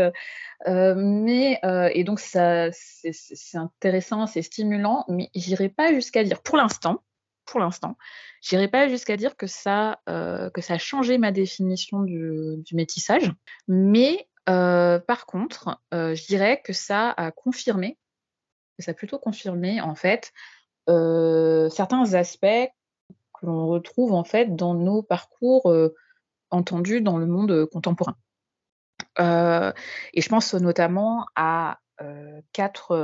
mais 0.67 1.61
et 1.95 2.05
donc 2.05 2.21
ça, 2.21 2.71
c'est 2.73 3.59
intéressant, 3.59 4.27
c'est 4.27 4.43
stimulant, 4.43 5.05
mais 5.09 5.31
j'irai 5.35 5.69
pas 5.69 5.93
jusqu'à 5.93 6.25
dire, 6.25 6.43
pour 6.43 6.57
l'instant, 6.57 7.03
pour 7.45 7.61
l'instant. 7.61 7.97
J'irai 8.41 8.69
pas 8.69 8.89
jusqu'à 8.89 9.17
dire 9.17 9.37
que 9.37 9.47
ça, 9.47 10.01
euh, 10.09 10.51
que 10.51 10.61
ça 10.61 10.75
a 10.75 10.79
changé 10.79 11.19
ma 11.19 11.33
définition 11.33 12.03
du, 12.03 12.65
métissage, 12.73 13.33
mais 13.69 14.29
euh, 14.49 14.99
par 14.99 15.27
contre, 15.27 15.81
euh, 15.95 16.15
je 16.15 16.27
dirais 16.27 16.61
que 16.65 16.73
ça 16.73 17.11
a 17.11 17.31
confirmé, 17.31 17.99
que 18.79 18.85
ça 18.85 18.93
a 18.93 18.95
plutôt 18.95 19.19
confirmé 19.19 19.81
en 19.81 19.95
fait 19.95 20.33
certains 20.89 22.15
aspects 22.15 22.71
que 23.39 23.47
l'on 23.47 23.69
retrouve 23.69 24.13
en 24.13 24.25
fait 24.25 24.57
dans 24.57 24.75
nos 24.75 25.03
parcours 25.03 25.73
entendus 26.51 27.01
dans 27.01 27.19
le 27.19 27.27
monde 27.27 27.67
contemporain. 27.67 28.17
et 29.19 30.21
je 30.21 30.29
pense 30.29 30.55
notamment 30.55 31.27
à 31.37 31.79
quatre, 32.53 32.97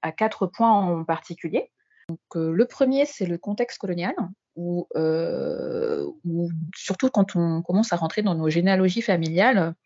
à 0.00 0.12
quatre 0.12 0.46
points 0.46 0.72
en 0.72 1.04
particulier. 1.04 1.70
Donc, 2.10 2.18
le 2.34 2.64
premier, 2.64 3.06
c'est 3.06 3.24
le 3.24 3.38
contexte 3.38 3.78
colonial, 3.78 4.16
où, 4.56 4.88
surtout 6.74 7.08
quand 7.08 7.36
on 7.36 7.62
commence 7.62 7.92
à 7.92 7.96
rentrer 7.96 8.22
dans 8.22 8.34
nos 8.34 8.50
généalogies 8.50 9.02
familiales, 9.02 9.76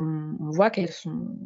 on, 0.00 0.50
voit 0.50 0.70
qu'elles 0.70 0.90
sont, 0.90 1.36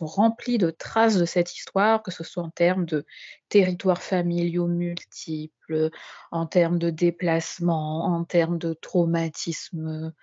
remplies 0.00 0.56
de 0.56 0.70
traces 0.70 1.18
de 1.18 1.26
cette 1.26 1.54
histoire, 1.54 2.02
que 2.02 2.10
ce 2.10 2.24
soit 2.24 2.42
en 2.42 2.48
termes 2.48 2.86
de 2.86 3.04
territoires 3.50 4.00
familiaux 4.00 4.66
multiples, 4.66 5.90
en 6.30 6.46
termes 6.46 6.78
de 6.78 6.88
déplacement, 6.88 8.06
en 8.06 8.24
termes 8.24 8.56
de 8.56 8.72
traumatisme. 8.72 10.14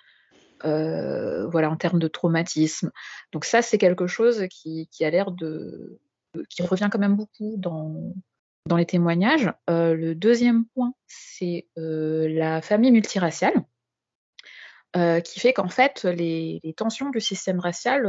voilà, 0.63 1.69
en 1.69 1.77
termes 1.77 1.99
de 1.99 2.07
traumatisme. 2.07 2.89
Donc 3.33 3.45
ça, 3.45 3.61
c'est 3.61 3.77
quelque 3.77 4.07
chose 4.07 4.47
qui 4.49 4.87
a 5.01 5.11
l'air 5.11 5.29
de, 5.31 5.99
qui 6.49 6.63
revient 6.63 6.89
quand 6.91 6.97
même 6.97 7.15
beaucoup 7.15 7.53
dans, 7.57 8.15
dans 8.65 8.77
les 8.77 8.85
témoignages. 8.85 9.51
Euh, 9.69 9.93
le 9.93 10.15
deuxième 10.15 10.65
point, 10.73 10.93
c'est 11.07 11.67
euh, 11.77 12.27
la 12.29 12.61
famille 12.61 12.91
multiraciale, 12.91 13.63
euh, 14.95 15.19
qui 15.19 15.39
fait 15.39 15.53
qu'en 15.53 15.69
fait, 15.69 16.03
les, 16.05 16.61
tensions 16.77 17.09
du 17.09 17.19
système 17.19 17.59
racial, 17.59 18.07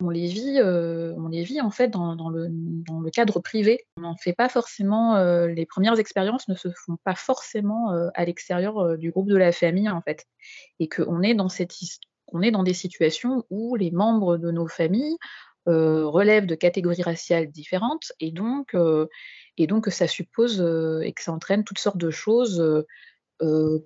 on 0.00 0.10
les 0.10 0.26
vit, 0.26 0.60
on 0.60 1.28
les 1.28 1.44
vit 1.44 1.60
en 1.60 1.70
fait 1.70 1.88
dans, 1.88 2.30
le, 2.30 3.10
cadre 3.10 3.40
privé. 3.40 3.86
On 3.96 4.02
n'en 4.02 4.16
fait 4.16 4.32
pas 4.32 4.48
forcément. 4.48 5.16
les 5.46 5.66
premières 5.66 5.98
expériences 5.98 6.48
ne 6.48 6.54
se 6.54 6.68
font 6.70 6.96
pas 7.04 7.14
forcément 7.14 7.90
à 8.14 8.24
l'extérieur 8.24 8.98
du 8.98 9.10
groupe 9.10 9.28
de 9.28 9.36
la 9.36 9.52
famille 9.52 9.88
en 9.88 10.02
fait, 10.02 10.26
et 10.80 10.88
qu'on 10.88 11.22
est 11.22 11.34
dans 11.34 11.48
cette 11.48 11.72
on 12.34 12.42
est 12.42 12.50
dans 12.50 12.62
des 12.62 12.74
situations 12.74 13.44
où 13.50 13.76
les 13.76 13.90
membres 13.90 14.38
de 14.38 14.50
nos 14.50 14.66
familles 14.66 15.18
relèvent 15.66 16.46
de 16.46 16.54
catégories 16.54 17.02
raciales 17.02 17.50
différentes 17.50 18.12
et 18.20 18.30
donc 18.30 18.74
et 19.58 19.66
donc, 19.66 19.86
ça 19.88 20.08
suppose 20.08 20.60
et 21.04 21.12
que 21.12 21.22
ça 21.22 21.32
entraîne 21.32 21.64
toutes 21.64 21.78
sortes 21.78 21.98
de 21.98 22.10
choses 22.10 22.84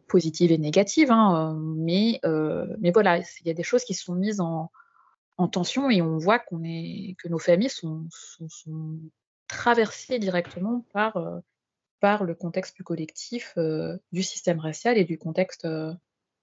positives 0.08 0.52
et 0.52 0.58
négatives, 0.58 1.10
hein, 1.10 1.58
mais, 1.76 2.20
mais 2.78 2.90
voilà, 2.92 3.18
il 3.18 3.46
y 3.46 3.50
a 3.50 3.54
des 3.54 3.62
choses 3.62 3.84
qui 3.84 3.94
sont 3.94 4.14
mises 4.14 4.40
en, 4.40 4.70
en 5.38 5.48
tension 5.48 5.90
et 5.90 6.02
on 6.02 6.18
voit 6.18 6.42
est, 6.64 7.16
que 7.18 7.28
nos 7.28 7.38
familles 7.38 7.70
sont, 7.70 8.06
sont, 8.10 8.98
traversées 9.48 10.18
directement 10.18 10.84
par, 10.92 11.18
par 12.00 12.24
le 12.24 12.34
contexte 12.34 12.74
plus 12.74 12.84
collectif 12.84 13.56
du 14.12 14.22
système 14.22 14.58
racial 14.58 14.98
et 14.98 15.04
du 15.04 15.18
contexte, 15.18 15.66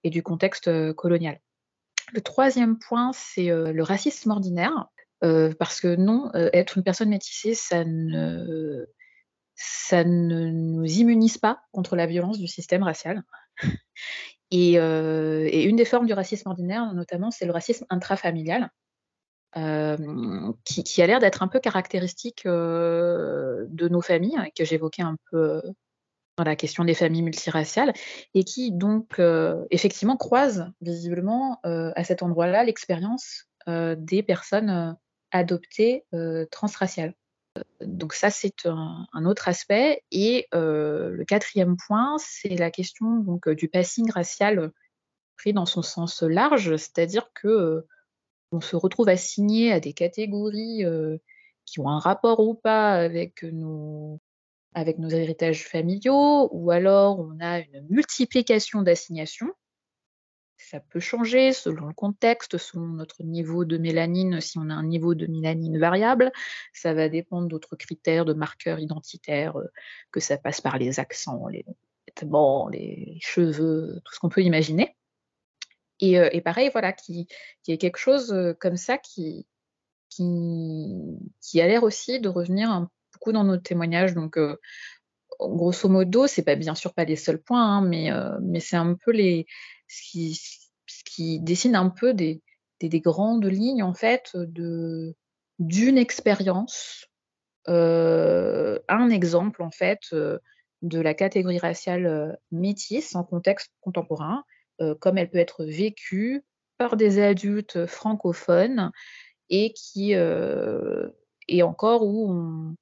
et 0.03 0.09
du 0.09 0.23
contexte 0.23 0.93
colonial. 0.93 1.39
Le 2.13 2.21
troisième 2.21 2.77
point, 2.77 3.11
c'est 3.13 3.47
le 3.47 3.83
racisme 3.83 4.31
ordinaire, 4.31 4.89
parce 5.59 5.79
que 5.79 5.95
non, 5.95 6.31
être 6.33 6.77
une 6.77 6.83
personne 6.83 7.09
métissée, 7.09 7.53
ça 7.53 7.85
ne, 7.85 8.85
ça 9.55 10.03
ne 10.03 10.49
nous 10.49 10.85
immunise 10.85 11.37
pas 11.37 11.61
contre 11.71 11.95
la 11.95 12.05
violence 12.05 12.39
du 12.39 12.47
système 12.47 12.83
racial. 12.83 13.23
Et, 14.55 14.73
et 14.73 15.63
une 15.63 15.77
des 15.77 15.85
formes 15.85 16.05
du 16.05 16.13
racisme 16.13 16.47
ordinaire, 16.47 16.93
notamment, 16.93 17.31
c'est 17.31 17.45
le 17.45 17.51
racisme 17.51 17.87
intrafamilial. 17.89 18.69
qui, 19.55 20.83
qui, 20.83 21.01
a 21.01 21.07
l'air 21.07 21.19
d'être 21.19 21.41
un 21.41 21.47
peu 21.47 21.59
caractéristique 21.59 22.45
de 22.45 23.87
nos 23.89 24.01
familles, 24.01 24.37
que 24.55 24.63
j'évoquais 24.63 25.01
un 25.01 25.15
peu 25.31 25.59
dans 26.37 26.43
la 26.43 26.55
question 26.55 26.83
des 26.83 26.93
familles 26.93 27.23
multiraciales, 27.23 27.93
et 28.35 28.43
qui 28.43 28.71
donc 28.71 29.19
effectivement 29.71 30.17
croise 30.17 30.71
visiblement 30.81 31.59
à 31.63 32.03
cet 32.03 32.21
endroit-là 32.21 32.63
l'expérience 32.63 33.47
des 33.67 34.21
personnes 34.21 34.95
adoptées 35.33 36.05
transraciales. 36.51 37.13
Donc 37.81 38.13
ça, 38.13 38.29
c'est 38.29 38.65
un, 38.65 39.25
autre 39.25 39.47
aspect. 39.47 40.03
Et 40.11 40.47
le 40.53 41.23
quatrième 41.27 41.75
point, 41.87 42.15
c'est 42.19 42.55
la 42.55 42.71
question 42.71 43.17
donc, 43.17 43.49
du 43.49 43.67
passing 43.67 44.09
racial 44.11 44.71
pris 45.37 45.53
dans 45.53 45.65
son 45.65 45.81
sens 45.81 46.21
large, 46.21 46.75
c'est-à-dire 46.77 47.29
que 47.33 47.85
on 48.51 48.61
se 48.61 48.75
retrouve 48.75 49.09
assigné 49.09 49.73
à 49.73 49.79
des 49.79 49.93
catégories 49.93 50.83
qui 51.65 51.79
ont 51.79 51.89
un 51.89 51.99
rapport 51.99 52.39
ou 52.39 52.53
pas 52.53 52.93
avec 52.93 53.43
nos, 53.43 54.19
avec 54.73 54.97
nos 54.97 55.09
héritages 55.09 55.67
familiaux, 55.67 56.49
ou 56.51 56.71
alors 56.71 57.19
on 57.19 57.39
a 57.39 57.59
une 57.59 57.85
multiplication 57.89 58.81
d'assignations. 58.81 59.51
Ça 60.69 60.79
peut 60.79 60.99
changer 60.99 61.51
selon 61.51 61.87
le 61.87 61.93
contexte, 61.93 62.57
selon 62.57 62.87
notre 62.87 63.21
niveau 63.23 63.65
de 63.65 63.77
mélanine, 63.77 64.39
si 64.39 64.57
on 64.57 64.69
a 64.69 64.73
un 64.73 64.85
niveau 64.85 65.13
de 65.13 65.27
mélanine 65.27 65.77
variable. 65.77 66.31
Ça 66.73 66.93
va 66.93 67.09
dépendre 67.09 67.47
d'autres 67.47 67.75
critères, 67.75 68.23
de 68.23 68.33
marqueurs 68.33 68.79
identitaires, 68.79 69.57
euh, 69.57 69.67
que 70.11 70.19
ça 70.19 70.37
passe 70.37 70.61
par 70.61 70.77
les 70.77 70.99
accents, 70.99 71.47
les 71.47 71.65
vêtements, 72.07 72.69
les 72.69 73.17
cheveux, 73.21 74.01
tout 74.05 74.13
ce 74.13 74.19
qu'on 74.19 74.29
peut 74.29 74.41
imaginer. 74.41 74.95
Et, 75.99 76.17
euh, 76.17 76.29
pareil, 76.41 76.69
voilà, 76.71 76.93
qui, 76.93 77.27
qui 77.63 77.73
est 77.73 77.77
quelque 77.77 77.97
chose 77.97 78.31
euh, 78.31 78.53
comme 78.53 78.77
ça 78.77 78.97
qui, 78.97 79.45
qui, 80.09 81.61
a 81.61 81.67
l'air 81.67 81.83
aussi 81.83 82.19
de 82.19 82.29
revenir 82.29 82.87
beaucoup 83.11 83.33
dans 83.33 83.43
nos 83.43 83.57
témoignages. 83.57 84.13
Donc, 84.13 84.37
grosso 85.39 85.89
modo, 85.89 86.27
c'est 86.27 86.43
pas 86.43 86.55
bien 86.55 86.75
sûr 86.75 86.93
pas 86.93 87.03
les 87.03 87.15
seuls 87.15 87.41
points, 87.41 87.77
hein, 87.77 87.81
mais, 87.81 88.11
mais 88.41 88.59
c'est 88.59 88.75
un 88.75 88.93
peu 88.93 89.11
les, 89.11 89.47
ce 89.87 91.03
qui, 91.05 91.39
dessine 91.39 91.75
un 91.75 91.89
peu 91.89 92.13
des, 92.13 92.41
des, 92.79 92.99
grandes 92.99 93.45
lignes 93.45 93.83
en 93.83 93.93
fait 93.93 94.35
d'une 95.59 95.97
expérience, 95.97 97.07
euh, 97.69 98.79
un 98.89 99.09
exemple 99.09 99.63
en 99.63 99.71
fait 99.71 100.01
euh, 100.11 100.39
de 100.81 100.99
la 100.99 101.13
catégorie 101.13 101.59
raciale 101.59 102.05
euh, 102.05 102.33
métisse 102.51 103.15
en 103.15 103.23
contexte 103.23 103.71
contemporain, 103.81 104.43
comme 104.99 105.17
elle 105.17 105.29
peut 105.29 105.37
être 105.37 105.63
vécue 105.63 106.43
par 106.77 106.97
des 106.97 107.19
adultes 107.19 107.85
francophones 107.85 108.91
et 109.49 109.71
qui 109.71 110.11
et 110.11 111.63
encore 111.63 112.05
où 112.05 112.75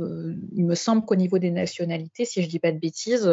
il 0.00 0.64
me 0.64 0.74
semble 0.74 1.04
qu'au 1.04 1.14
niveau 1.14 1.38
des 1.38 1.52
nationalités, 1.52 2.24
si 2.24 2.42
je 2.42 2.48
dis 2.48 2.58
pas 2.58 2.72
de 2.72 2.78
bêtises, 2.78 3.30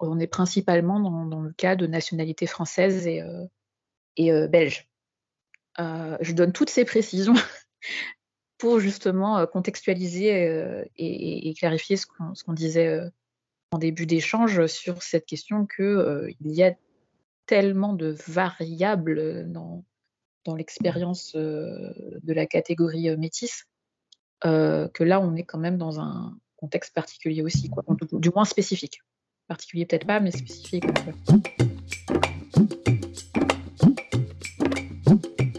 on 0.00 0.18
est 0.18 0.26
principalement 0.26 0.98
dans, 1.00 1.40
le 1.40 1.52
cas 1.52 1.76
de 1.76 1.86
nationalité 1.86 2.46
française 2.46 3.06
et, 3.06 3.22
euh, 3.22 3.44
euh, 4.20 4.48
belge. 4.48 4.88
Euh, 5.78 6.16
je 6.20 6.32
donne 6.32 6.52
toutes 6.52 6.70
ces 6.70 6.84
précisions 6.84 7.34
pour 8.58 8.80
justement 8.80 9.46
contextualiser 9.46 10.84
et, 10.96 11.54
clarifier 11.54 11.96
ce 11.96 12.06
qu'on 12.06 12.52
disait 12.52 13.00
en 13.70 13.78
début 13.78 14.06
d'échange 14.06 14.66
sur 14.66 15.02
cette 15.02 15.24
question 15.24 15.66
qu'il 15.66 16.34
y 16.40 16.62
a 16.62 16.74
tellement 17.46 17.94
de 17.94 18.14
variables 18.26 19.50
dans, 19.50 19.84
l'expérience 20.56 21.34
de 21.36 22.32
la 22.32 22.44
catégorie 22.44 23.16
métisse 23.16 23.66
que 24.42 25.04
là, 25.04 25.20
on 25.20 25.36
est 25.36 25.44
quand 25.44 25.58
même 25.58 25.78
dans 25.78 26.00
un 26.00 26.36
contexte 26.56 26.94
particulier 26.94 27.42
aussi, 27.42 27.70
du 28.12 28.30
moins 28.30 28.44
spécifique 28.44 29.00
particulier 29.50 29.84
peut-être 29.84 30.06
pas, 30.06 30.20
mais 30.20 30.30
spécifique. 30.30 30.84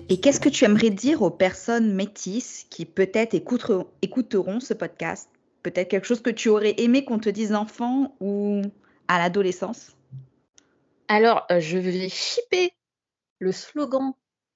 Et 0.08 0.19
qu'est-ce 0.21 0.39
que 0.39 0.47
tu 0.47 0.63
aimerais 0.63 0.91
dire 0.91 1.21
aux 1.21 1.30
personnes 1.30 1.93
métisses 1.93 2.65
qui 2.69 2.86
peut-être 2.86 3.34
écouteront, 3.34 4.60
ce 4.62 4.73
podcast? 4.73 5.30
Peut-être 5.62 5.89
quelque 5.89 6.08
chose 6.08 6.21
que 6.21 6.30
tu 6.30 6.47
aurais 6.47 6.75
aimé 6.77 7.04
qu'on 7.04 7.19
te 7.19 7.30
dise 7.30 7.54
enfant 7.54 8.15
ou 8.21 8.62
à 9.10 9.19
l'adolescence? 9.19 9.97
Alors, 11.10 11.45
euh, 11.51 11.60
je 11.60 11.77
vais 11.77 12.08
shipper 12.08 12.71
le 13.39 13.51
slogan 13.51 14.13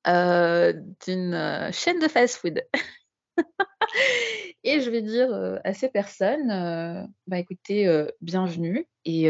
euh, 0.08 0.72
d'une 1.06 1.34
euh, 1.34 1.72
chaîne 1.74 2.00
de 2.00 2.08
fast-food. 2.08 2.64
Et 4.64 4.82
je 4.82 4.90
vais 4.90 5.02
dire 5.02 5.60
à 5.64 5.74
ces 5.74 5.90
personnes, 5.90 7.08
bah 7.28 7.38
écoutez, 7.38 8.08
bienvenue 8.22 8.88
et 9.06 9.30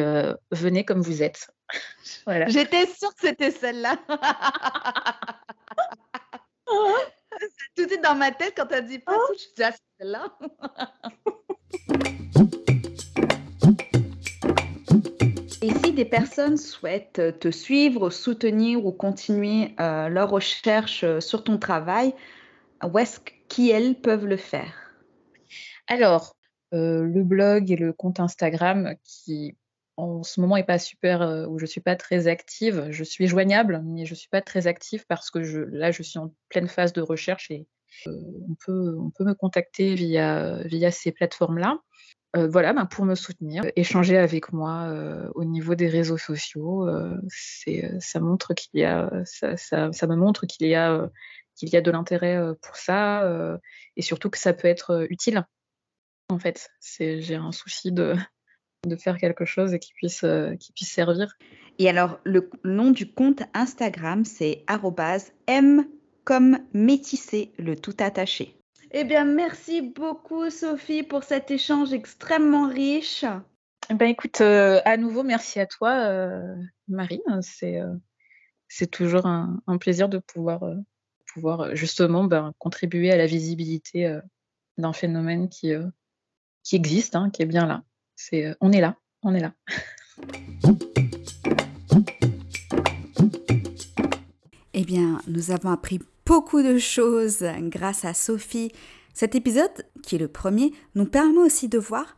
venez 0.51 0.85
comme 0.85 1.01
vous 1.01 1.21
êtes. 1.21 1.49
voilà. 2.25 2.47
J'étais 2.47 2.85
sûre 2.85 3.13
que 3.15 3.27
c'était 3.27 3.51
celle-là. 3.51 3.97
Tout 7.75 7.83
de 7.83 7.89
suite 7.89 8.03
dans 8.03 8.15
ma 8.15 8.31
tête 8.31 8.53
quand 8.55 8.67
tu 8.67 8.75
as 8.75 8.81
dit 8.81 8.99
pas, 8.99 9.17
je 9.33 9.39
suis 9.39 9.51
déjà 9.57 9.71
celle-là. 9.99 10.37
Et 15.61 15.73
si 15.83 15.91
des 15.91 16.05
personnes 16.05 16.57
souhaitent 16.57 17.39
te 17.39 17.51
suivre, 17.51 18.09
soutenir 18.09 18.85
ou 18.85 18.93
continuer 18.93 19.75
leur 19.77 20.29
recherche 20.29 21.03
sur 21.19 21.43
ton 21.43 21.57
travail, 21.57 22.13
où 22.83 22.97
est-ce 22.97 23.19
qu'elles 23.49 23.95
peuvent 23.95 24.25
le 24.25 24.37
faire 24.37 24.85
alors, 25.87 26.35
le 26.71 27.23
blog 27.23 27.71
et 27.71 27.75
le 27.75 27.93
compte 27.93 28.19
Instagram 28.19 28.95
qui, 29.03 29.55
en 29.97 30.23
ce 30.23 30.41
moment, 30.41 30.57
est 30.57 30.63
pas 30.63 30.79
super, 30.79 31.47
où 31.49 31.59
je 31.59 31.65
suis 31.65 31.81
pas 31.81 31.95
très 31.95 32.27
active. 32.27 32.87
Je 32.89 33.03
suis 33.03 33.27
joignable, 33.27 33.81
mais 33.85 34.05
je 34.05 34.15
suis 34.15 34.29
pas 34.29 34.41
très 34.41 34.67
active 34.67 35.05
parce 35.07 35.31
que 35.31 35.39
là, 35.39 35.91
je 35.91 36.03
suis 36.03 36.19
en 36.19 36.33
pleine 36.49 36.67
phase 36.67 36.93
de 36.93 37.01
recherche 37.01 37.51
et 37.51 37.67
on 38.07 38.55
peut 38.65 38.97
on 38.99 39.09
peut 39.09 39.23
me 39.23 39.33
contacter 39.33 39.95
via 39.95 40.61
via 40.65 40.91
ces 40.91 41.11
plateformes-là. 41.11 41.79
voilà, 42.33 42.73
ben, 42.73 42.85
pour 42.85 43.05
me 43.05 43.15
soutenir, 43.15 43.63
échanger 43.77 44.17
avec 44.17 44.51
moi, 44.51 44.91
au 45.35 45.45
niveau 45.45 45.75
des 45.75 45.87
réseaux 45.87 46.17
sociaux, 46.17 46.89
ça 47.99 48.19
montre 48.19 48.53
qu'il 48.53 48.81
y 48.81 48.83
a 48.83 49.09
ça 49.23 49.55
ça 49.55 50.07
me 50.07 50.15
montre 50.15 50.45
qu'il 50.45 50.67
y 50.67 50.75
a, 50.75 51.09
qu'il 51.55 51.69
y 51.69 51.75
a 51.77 51.81
de 51.81 51.91
l'intérêt, 51.91 52.37
pour 52.61 52.75
ça, 52.75 53.27
et 53.95 54.01
surtout 54.01 54.29
que 54.29 54.37
ça 54.37 54.53
peut 54.53 54.67
être, 54.67 55.07
utile 55.09 55.45
en 56.29 56.39
fait. 56.39 56.69
C'est, 56.79 57.21
j'ai 57.21 57.35
un 57.35 57.51
souci 57.51 57.91
de, 57.91 58.15
de 58.85 58.95
faire 58.95 59.17
quelque 59.17 59.45
chose 59.45 59.73
et 59.73 59.79
qui 59.79 59.93
puisse, 59.93 60.23
euh, 60.23 60.55
qui 60.55 60.71
puisse 60.71 60.91
servir. 60.91 61.35
Et 61.79 61.89
alors, 61.89 62.19
le 62.23 62.49
nom 62.63 62.91
du 62.91 63.11
compte 63.11 63.43
Instagram, 63.53 64.25
c'est 64.25 64.63
m 65.47 65.85
comme 66.23 66.57
métissé, 66.73 67.53
le 67.59 67.75
tout 67.75 67.95
attaché. 67.99 68.59
Eh 68.91 69.03
bien, 69.03 69.25
merci 69.25 69.81
beaucoup, 69.81 70.49
Sophie, 70.49 71.03
pour 71.03 71.23
cet 71.23 71.51
échange 71.51 71.93
extrêmement 71.93 72.67
riche. 72.67 73.25
Ben, 73.93 74.07
écoute, 74.07 74.41
euh, 74.41 74.81
à 74.85 74.97
nouveau, 74.97 75.21
merci 75.21 75.59
à 75.59 75.67
toi, 75.67 75.91
euh, 75.91 76.55
Marie. 76.87 77.21
C'est, 77.41 77.79
c'est 78.67 78.89
toujours 78.89 79.27
un, 79.27 79.61
plaisir 79.79 80.09
de 80.09 80.17
pouvoir, 80.17 80.63
pouvoir 81.35 81.75
justement 81.75 82.23
ben, 82.23 82.53
contribuer 82.57 83.11
à 83.11 83.17
la 83.17 83.25
visibilité 83.25 84.19
d'un 84.77 84.93
phénomène 84.93 85.49
qui, 85.49 85.73
qui 86.63 86.75
existe, 86.75 87.15
hein, 87.15 87.29
qui 87.29 87.43
est 87.43 87.45
bien 87.45 87.65
là. 87.65 87.83
C'est, 88.15 88.45
euh, 88.45 88.55
on 88.59 88.71
est 88.71 88.81
là, 88.81 88.97
on 89.21 89.33
est 89.35 89.39
là. 89.39 89.53
Eh 94.73 94.83
bien, 94.83 95.21
nous 95.27 95.51
avons 95.51 95.69
appris 95.69 95.99
beaucoup 96.25 96.61
de 96.61 96.77
choses 96.77 97.45
grâce 97.59 98.03
à 98.03 98.13
Sophie. 98.13 98.71
Cet 99.13 99.35
épisode, 99.35 99.71
qui 100.03 100.15
est 100.15 100.19
le 100.19 100.27
premier, 100.27 100.73
nous 100.95 101.05
permet 101.05 101.39
aussi 101.39 101.69
de 101.69 101.77
voir 101.77 102.17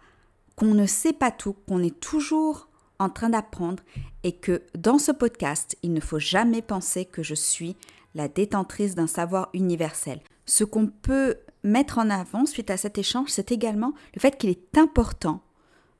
qu'on 0.55 0.73
ne 0.73 0.85
sait 0.85 1.13
pas 1.13 1.29
tout, 1.29 1.53
qu'on 1.67 1.83
est 1.83 1.99
toujours 1.99 2.69
en 2.99 3.09
train 3.09 3.29
d'apprendre 3.29 3.83
et 4.23 4.31
que 4.31 4.63
dans 4.75 4.97
ce 4.97 5.11
podcast, 5.11 5.77
il 5.83 5.93
ne 5.93 5.99
faut 5.99 6.19
jamais 6.19 6.63
penser 6.63 7.05
que 7.05 7.21
je 7.21 7.35
suis 7.35 7.75
la 8.15 8.27
détentrice 8.27 8.95
d'un 8.95 9.07
savoir 9.07 9.49
universel. 9.53 10.21
Ce 10.45 10.63
qu'on 10.63 10.87
peut 10.87 11.37
mettre 11.63 11.97
en 11.97 12.09
avant 12.09 12.45
suite 12.45 12.69
à 12.69 12.77
cet 12.77 12.97
échange, 12.97 13.29
c'est 13.29 13.51
également 13.51 13.93
le 14.15 14.21
fait 14.21 14.37
qu'il 14.37 14.49
est 14.49 14.77
important 14.77 15.41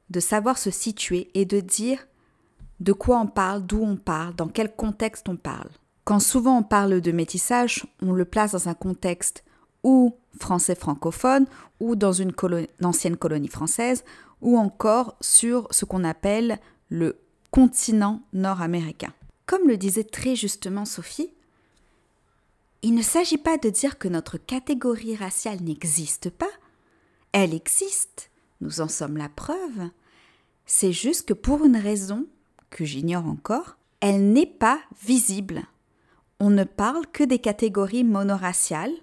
de 0.10 0.20
savoir 0.20 0.58
se 0.58 0.72
situer 0.72 1.30
et 1.34 1.46
de 1.46 1.60
dire 1.60 2.08
de 2.80 2.94
quoi 2.94 3.20
on 3.20 3.28
parle, 3.28 3.66
d'où 3.66 3.84
on 3.84 3.98
parle, 3.98 4.36
dans 4.36 4.48
quel 4.48 4.76
contexte 4.76 5.28
on 5.30 5.36
parle. 5.36 5.70
Quand 6.04 6.20
souvent 6.20 6.60
on 6.60 6.64
parle 6.64 7.02
de 7.02 7.12
métissage, 7.12 7.86
on 8.02 8.14
le 8.14 8.24
place 8.24 8.52
dans 8.54 8.70
un 8.70 8.74
contexte 8.74 9.44
ou 9.84 10.16
français 10.40 10.76
francophone, 10.76 11.46
ou 11.80 11.96
dans 11.96 12.12
une, 12.12 12.34
ancienne 12.84 13.18
colonie 13.18 13.48
française, 13.48 14.04
ou 14.42 14.58
encore 14.58 15.16
sur 15.22 15.68
ce 15.72 15.86
qu'on 15.86 16.04
appelle 16.04 16.60
le 16.90 17.20
continent 17.52 18.22
nord-américain. 18.34 19.14
Comme 19.46 19.68
le 19.68 19.78
disait 19.78 20.04
très 20.04 20.36
justement 20.36 20.86
Sophie, 20.86 21.34
il 22.82 22.94
ne 22.94 23.02
s'agit 23.02 23.38
pas 23.38 23.58
de 23.58 23.70
dire 23.70 23.98
que 23.98 24.08
notre 24.08 24.38
catégorie 24.38 25.16
raciale 25.16 25.62
n'existe 25.62 26.30
pas. 26.30 26.50
Elle 27.32 27.54
existe, 27.54 28.32
nous 28.62 28.82
en 28.82 28.88
sommes 28.88 29.18
la 29.18 29.30
preuve. 29.30 29.90
C'est 30.66 30.92
juste 30.92 31.28
que 31.28 31.34
pour 31.34 31.66
une 31.66 31.78
raison 31.78 32.26
que 32.70 32.86
j'ignore 32.86 33.26
encore, 33.26 33.78
elle 34.00 34.32
n'est 34.32 34.46
pas 34.46 34.80
visible. 35.04 35.64
On 36.40 36.50
ne 36.50 36.64
parle 36.64 37.08
que 37.08 37.24
des 37.24 37.40
catégories 37.40 38.04
monoraciales 38.04 38.94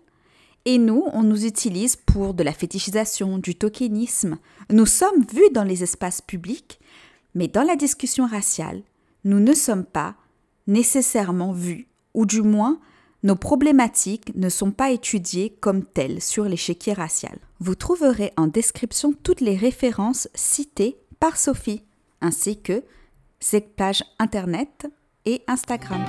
et 0.66 0.78
nous, 0.78 1.04
on 1.12 1.22
nous 1.22 1.44
utilise 1.44 1.96
pour 1.96 2.32
de 2.32 2.42
la 2.42 2.52
fétichisation, 2.52 3.38
du 3.38 3.54
tokenisme. 3.54 4.38
Nous 4.70 4.86
sommes 4.86 5.24
vus 5.32 5.50
dans 5.52 5.64
les 5.64 5.82
espaces 5.82 6.22
publics, 6.22 6.80
mais 7.34 7.48
dans 7.48 7.64
la 7.64 7.76
discussion 7.76 8.26
raciale, 8.26 8.82
nous 9.24 9.40
ne 9.40 9.52
sommes 9.52 9.84
pas 9.84 10.14
nécessairement 10.66 11.52
vus, 11.52 11.86
ou 12.14 12.24
du 12.24 12.40
moins, 12.40 12.80
nos 13.24 13.36
problématiques 13.36 14.32
ne 14.36 14.50
sont 14.50 14.70
pas 14.70 14.90
étudiées 14.90 15.56
comme 15.60 15.82
telles 15.82 16.20
sur 16.20 16.44
l'échiquier 16.44 16.92
racial. 16.92 17.38
Vous 17.58 17.74
trouverez 17.74 18.32
en 18.36 18.46
description 18.46 19.14
toutes 19.22 19.40
les 19.40 19.56
références 19.56 20.28
citées 20.34 20.98
par 21.18 21.38
Sophie, 21.38 21.82
ainsi 22.20 22.60
que 22.60 22.84
ses 23.40 23.62
pages 23.62 24.04
internet 24.18 24.86
et 25.24 25.42
Instagram. 25.48 26.04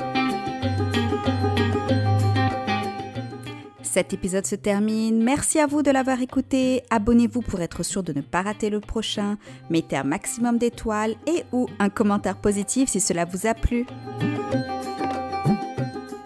Cet 3.82 4.12
épisode 4.12 4.46
se 4.46 4.56
termine. 4.56 5.24
Merci 5.24 5.58
à 5.60 5.68
vous 5.68 5.84
de 5.84 5.92
l'avoir 5.92 6.20
écouté. 6.22 6.84
Abonnez-vous 6.90 7.42
pour 7.42 7.62
être 7.62 7.82
sûr 7.84 8.04
de 8.04 8.12
ne 8.12 8.20
pas 8.20 8.42
rater 8.42 8.70
le 8.70 8.82
prochain. 8.82 9.38
Mettez 9.70 9.96
un 9.96 10.04
maximum 10.04 10.58
d'étoiles 10.58 11.16
et 11.28 11.46
ou 11.54 11.68
un 11.80 11.88
commentaire 11.88 12.36
positif 12.36 12.90
si 12.90 13.00
cela 13.00 13.24
vous 13.24 13.48
a 13.48 13.54
plu. 13.54 13.86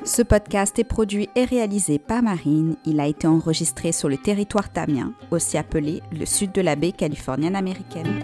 Ce 0.09 0.23
podcast 0.23 0.79
est 0.79 0.83
produit 0.83 1.29
et 1.35 1.45
réalisé 1.45 1.99
par 1.99 2.23
Marine. 2.23 2.75
Il 2.83 2.99
a 2.99 3.05
été 3.05 3.27
enregistré 3.27 3.91
sur 3.91 4.09
le 4.09 4.17
territoire 4.17 4.73
tamien, 4.73 5.13
aussi 5.29 5.55
appelé 5.55 6.01
le 6.11 6.25
sud 6.25 6.51
de 6.51 6.61
la 6.61 6.75
baie 6.75 6.93
californienne 6.93 7.55
américaine. 7.55 8.23